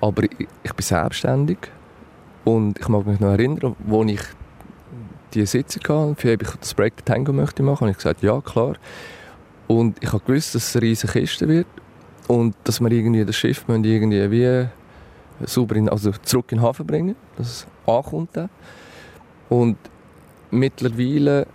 Aber 0.00 0.22
ich, 0.22 0.48
ich 0.62 0.72
bin 0.72 0.82
selbstständig 0.82 1.58
und 2.44 2.78
ich 2.78 2.88
mag 2.88 3.06
mich 3.06 3.20
noch 3.20 3.30
erinnern, 3.30 3.74
wo 3.80 4.04
ich 4.04 4.20
die 5.34 5.46
Sitzung 5.46 5.82
gehabt, 5.82 6.20
für 6.20 6.32
ich 6.32 6.50
das 6.60 6.74
Break 6.74 6.94
the 6.98 7.02
Tango 7.04 7.32
möchte 7.32 7.62
machen. 7.62 7.84
Und 7.84 7.90
ich 7.90 7.96
gesagt, 7.96 8.22
ja, 8.22 8.40
klar. 8.40 8.76
Und 9.66 9.96
ich 10.02 10.12
habe 10.12 10.22
gewusst, 10.24 10.54
dass 10.54 10.68
es 10.68 10.76
eine 10.76 10.82
riesige 10.82 11.12
Kiste 11.12 11.48
wird 11.48 11.66
und 12.28 12.54
dass 12.64 12.80
wir 12.80 12.90
irgendwie 12.90 13.24
das 13.24 13.36
Schiff 13.36 13.64
irgendwie 13.68 14.30
wie 14.30 14.68
sauber 15.46 15.76
in, 15.76 15.88
also 15.88 16.12
zurück 16.22 16.52
in 16.52 16.58
den 16.58 16.64
Hafen 16.64 16.86
bringen, 16.86 17.16
dass 17.36 17.48
es 17.48 17.66
ankommt. 17.86 18.30
Dann. 18.34 18.48
Und 19.48 19.76
mittlerweile 20.50 21.46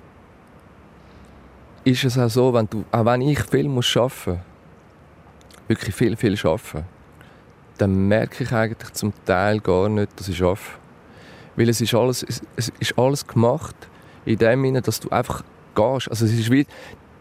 ist 1.83 2.03
es 2.03 2.17
auch 2.17 2.29
so, 2.29 2.53
wenn 2.53 2.67
du, 2.69 2.85
auch 2.91 3.05
wenn 3.05 3.21
ich 3.21 3.41
viel 3.43 3.67
muss 3.67 3.95
arbeiten 3.95 4.31
muss, 4.31 4.39
wirklich 5.67 5.95
viel, 5.95 6.15
viel 6.15 6.37
arbeiten, 6.43 6.85
dann 7.77 8.07
merke 8.07 8.43
ich 8.43 8.51
eigentlich 8.51 8.93
zum 8.93 9.13
Teil 9.25 9.59
gar 9.59 9.89
nicht, 9.89 10.19
dass 10.19 10.27
ich 10.27 10.41
arbeite. 10.43 10.80
Weil 11.55 11.69
es 11.69 11.81
ist 11.81 11.93
alles, 11.93 12.25
es 12.55 12.71
ist 12.79 12.97
alles 12.97 13.27
gemacht 13.27 13.75
in 14.25 14.37
dem 14.37 14.63
Sinne, 14.63 14.81
dass 14.81 14.99
du 14.99 15.09
einfach 15.09 15.43
gehst. 15.75 16.09
Also 16.09 16.25
es 16.25 16.33
ist 16.33 16.51
wie, 16.51 16.65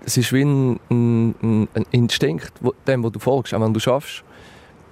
es 0.05 0.17
ist 0.17 0.33
wie 0.33 0.43
ein, 0.43 0.81
ein, 0.91 1.69
ein 1.75 1.87
Instinkt, 1.91 2.53
dem, 2.87 3.03
wo 3.03 3.11
du 3.11 3.19
folgst, 3.19 3.55
auch 3.55 3.61
wenn 3.61 3.75
du 3.75 3.81
schaffst. 3.81 4.25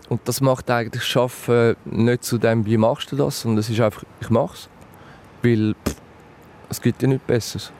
Und 0.08 0.20
das 0.24 0.40
macht 0.40 0.70
eigentlich 0.70 1.04
Schaffen 1.04 1.76
nicht 1.84 2.24
zu 2.24 2.38
dem, 2.38 2.64
wie 2.64 2.78
machst 2.78 3.12
du 3.12 3.16
das, 3.16 3.42
sondern 3.42 3.58
es 3.58 3.68
ist 3.68 3.80
einfach, 3.80 4.04
ich 4.20 4.30
mach's. 4.30 4.68
Weil 5.42 5.74
pff, 5.86 5.96
es 6.70 6.80
gibt 6.80 7.02
ja 7.02 7.08
nichts 7.08 7.26
Besseres. 7.26 7.72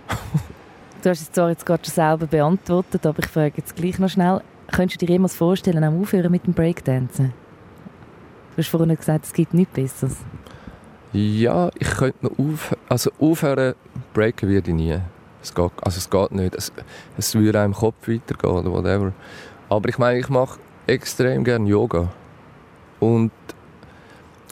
du 1.03 1.11
hast 1.11 1.21
es 1.21 1.33
zwar 1.33 1.51
jetzt 1.51 1.65
gerade 1.65 1.85
schon 1.85 1.95
selber 1.95 2.27
beantwortet, 2.27 3.05
aber 3.07 3.21
ich 3.21 3.31
frage 3.31 3.55
jetzt 3.57 3.77
gleich 3.77 3.99
noch 3.99 4.11
schnell. 4.11 4.43
Könntest 4.71 5.01
du 5.01 5.07
dir 5.07 5.13
jemals 5.13 5.35
vorstellen, 5.35 5.83
auch 5.83 6.01
aufhören 6.01 6.31
mit 6.31 6.47
dem 6.47 6.53
Breakdancen? 6.53 7.33
Du 8.55 8.59
hast 8.59 8.69
vorhin 8.69 8.95
gesagt, 8.95 9.25
es 9.25 9.33
gibt 9.33 9.55
nichts 9.55 9.73
Besseres. 9.73 10.17
Ja, 11.13 11.71
ich 11.79 11.91
könnte 11.91 12.27
noch 12.27 12.39
auf, 12.39 12.77
also 12.89 13.11
aufhören, 13.19 13.75
breaken 14.13 14.51
werde 14.51 14.71
ich 14.71 14.77
nie. 14.77 14.99
Es 15.43 15.55
geht, 15.55 15.71
also 15.81 15.99
es 15.99 16.11
geht 16.11 16.33
nicht. 16.33 16.55
Es, 16.55 16.73
es 17.17 17.35
würde 17.35 17.61
einem 17.61 17.73
Kopf 17.73 18.09
weitergehen 18.09 18.53
oder 18.53 18.71
whatever. 18.71 19.13
Aber 19.69 19.89
ich 19.89 19.99
meine, 19.99 20.19
ich 20.19 20.29
mache 20.29 20.59
extrem 20.87 21.45
gerne 21.45 21.69
Yoga. 21.69 22.09
Und 23.01 23.31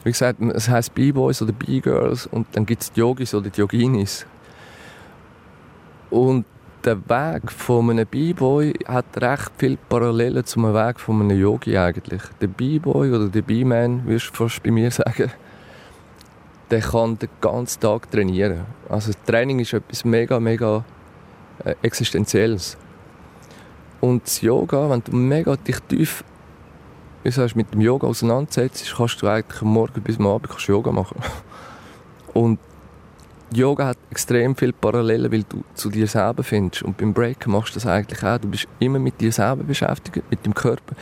wie 0.03 0.11
gesagt, 0.11 0.41
es 0.41 0.69
heisst 0.69 0.95
B-Boys 0.95 1.41
oder 1.41 1.51
B-Girls 1.51 2.27
und 2.27 2.47
dann 2.53 2.65
gibt 2.65 2.81
es 2.81 2.91
die 2.91 3.01
Yogis 3.01 3.33
oder 3.35 3.49
die 3.49 3.59
Yoginis. 3.59 4.25
Und 6.09 6.45
der 6.85 6.97
Weg 7.09 7.51
von 7.51 7.89
einem 7.89 8.07
B-Boy 8.07 8.73
hat 8.87 9.05
recht 9.17 9.51
viele 9.57 9.77
Parallelen 9.89 10.45
zum 10.45 10.73
Weg 10.73 10.99
von 10.99 11.21
einem 11.21 11.37
Yogi 11.37 11.77
eigentlich. 11.77 12.21
Der 12.39 12.47
B-Boy 12.47 13.11
oder 13.11 13.27
der 13.27 13.41
B-Man, 13.41 14.07
wirst 14.07 14.29
du 14.29 14.35
fast 14.35 14.63
bei 14.63 14.71
mir 14.71 14.89
sagen, 14.91 15.31
der 16.69 16.81
kann 16.81 17.17
den 17.17 17.29
ganzen 17.41 17.79
Tag 17.79 18.11
trainieren. 18.11 18.65
Also 18.89 19.11
Training 19.25 19.59
ist 19.59 19.73
etwas 19.73 20.03
mega, 20.03 20.39
mega 20.39 20.83
äh, 21.63 21.75
Existenzielles. 21.81 22.77
Und 24.01 24.25
das 24.25 24.41
Yoga, 24.41 24.89
wenn 24.89 25.03
du 25.03 25.15
mega 25.15 25.55
dich 25.55 25.79
tief 25.87 26.23
wie 27.27 27.31
sagst, 27.31 27.57
mit 27.57 27.73
dem 27.73 27.81
Yoga 27.81 28.07
auseinandersetzt, 28.07 28.93
kannst 28.95 29.21
du 29.21 29.27
eigentlich 29.27 29.61
Morgen 29.61 30.01
bis 30.01 30.17
am 30.17 30.27
Abend 30.27 30.49
Yoga 30.65 30.93
machen. 30.93 31.21
Und 32.33 32.57
Yoga 33.53 33.87
hat 33.87 33.97
extrem 34.11 34.55
viele 34.55 34.73
Parallelen, 34.73 35.31
weil 35.31 35.43
du 35.43 35.63
zu 35.73 35.89
dir 35.89 36.07
selber 36.07 36.43
findest. 36.43 36.83
Und 36.83 36.97
beim 36.97 37.13
Break 37.13 37.47
machst 37.47 37.75
du 37.75 37.79
das 37.79 37.85
eigentlich 37.85 38.21
auch. 38.23 38.37
Du 38.39 38.49
bist 38.49 38.67
immer 38.79 38.99
mit 38.99 39.21
dir 39.21 39.31
selber 39.31 39.63
beschäftigt, 39.63 40.29
mit 40.29 40.45
dem 40.45 40.53
Körper, 40.53 40.95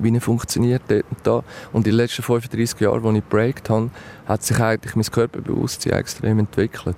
wie 0.00 0.12
er 0.12 0.20
funktioniert 0.20 0.82
dort 0.88 1.04
und 1.10 1.18
da. 1.22 1.44
Und 1.72 1.86
in 1.86 1.92
den 1.92 1.94
letzten 1.94 2.22
35 2.22 2.80
Jahren, 2.80 3.06
als 3.06 3.16
ich 3.16 3.24
breakt 3.24 3.70
habe, 3.70 3.90
hat 4.26 4.42
sich 4.42 4.58
eigentlich 4.58 4.96
mein 4.96 5.04
Körperbewusstsein 5.04 5.92
extrem 5.92 6.40
entwickelt. 6.40 6.96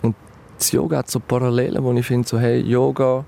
Und 0.00 0.16
das 0.58 0.72
Yoga 0.72 0.98
hat 0.98 1.10
so 1.10 1.20
Parallelen, 1.20 1.84
wo 1.84 1.92
ich 1.92 2.06
finde, 2.06 2.26
so, 2.26 2.38
hey, 2.38 2.60
Yoga, 2.60 3.26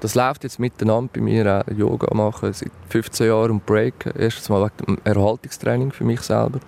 das 0.00 0.14
läuft 0.14 0.44
jetzt 0.44 0.58
miteinander 0.58 1.10
bei 1.12 1.20
mir 1.20 1.60
auch. 1.60 1.70
Yoga 1.70 2.14
machen 2.14 2.54
seit 2.54 2.72
15 2.88 3.26
Jahren 3.26 3.50
und 3.50 3.66
Break. 3.66 4.10
Erstens 4.18 4.48
mal 4.48 4.62
wegen 4.62 4.96
dem 4.96 4.98
Erhaltungstraining 5.04 5.92
für 5.92 6.04
mich 6.04 6.22
selber. 6.22 6.60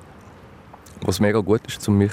Was 1.01 1.21
mega 1.21 1.41
gut 1.41 1.63
ist, 1.67 1.89
um 1.89 1.97
mich 1.97 2.13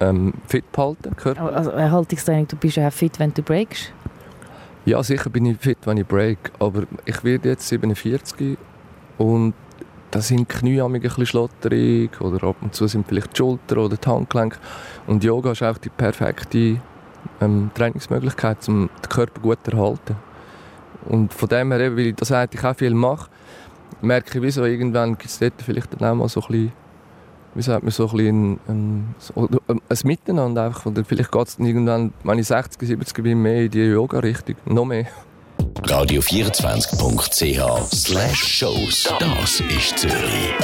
ähm, 0.00 0.34
fit 0.46 0.70
behalten. 0.72 1.16
Körper. 1.16 1.54
Also 1.54 1.70
Erhaltungstraining, 1.70 2.48
du 2.48 2.56
bist 2.56 2.76
ja 2.76 2.88
auch 2.88 2.92
fit, 2.92 3.18
wenn 3.18 3.32
du 3.34 3.42
breakst? 3.42 3.92
Ja, 4.84 5.02
sicher 5.02 5.28
bin 5.28 5.46
ich 5.46 5.58
fit, 5.58 5.78
wenn 5.84 5.98
ich 5.98 6.06
break. 6.06 6.38
Aber 6.58 6.84
ich 7.04 7.22
werde 7.24 7.50
jetzt 7.50 7.68
47 7.68 8.56
und 9.18 9.54
da 10.10 10.20
sind 10.20 10.38
die 10.38 10.44
Knie 10.46 10.80
ein 10.80 10.92
bisschen 11.00 11.26
schlotterig 11.26 12.18
oder 12.20 12.48
ab 12.48 12.56
und 12.62 12.74
zu 12.74 12.86
sind 12.86 13.06
vielleicht 13.06 13.32
die 13.32 13.36
Schulter 13.36 13.78
oder 13.78 13.96
die 13.96 14.08
Handgelenke. 14.08 14.58
Und 15.06 15.22
Yoga 15.22 15.52
ist 15.52 15.62
auch 15.62 15.76
die 15.76 15.90
perfekte 15.90 16.80
ähm, 17.40 17.70
Trainingsmöglichkeit, 17.74 18.66
um 18.68 18.88
den 18.88 19.08
Körper 19.08 19.40
gut 19.40 19.58
zu 19.62 19.72
erhalten. 19.72 20.16
Und 21.04 21.34
von 21.34 21.48
dem 21.48 21.72
her, 21.72 21.96
weil 21.96 22.06
ich 22.06 22.14
das 22.14 22.32
eigentlich 22.32 22.64
auch 22.64 22.74
viel 22.74 22.94
mache, 22.94 23.28
merke 24.00 24.38
ich, 24.38 24.42
wieso 24.42 24.64
irgendwann 24.64 25.18
gibt 25.18 25.30
es 25.30 25.38
dort 25.38 25.54
vielleicht 25.58 26.00
dann 26.00 26.08
auch 26.08 26.14
mal 26.14 26.28
so 26.28 26.40
ein 26.40 26.46
bisschen 26.48 26.72
wie 27.58 27.62
sagt 27.62 27.82
man, 27.82 27.90
so 27.90 28.08
ein, 28.08 28.60
ein, 28.68 29.14
ein, 29.34 29.58
ein 29.66 29.98
Miteinander 30.04 30.66
einfach. 30.66 30.86
Oder 30.86 31.04
vielleicht 31.04 31.32
geht 31.32 31.48
es 31.48 31.58
irgendwann, 31.58 32.12
wenn 32.22 32.38
ich 32.38 32.46
60, 32.46 32.80
70 32.80 33.24
bin, 33.24 33.42
mehr 33.42 33.64
in 33.64 33.70
die 33.70 33.80
Yoga-Richtung. 33.80 34.54
Noch 34.64 34.84
mehr. 34.84 35.06
Radio24.ch 35.82 37.92
slash 37.92 38.44
Shows. 38.44 39.12
Das 39.18 39.60
ist 39.60 39.98
Zürich. 39.98 40.54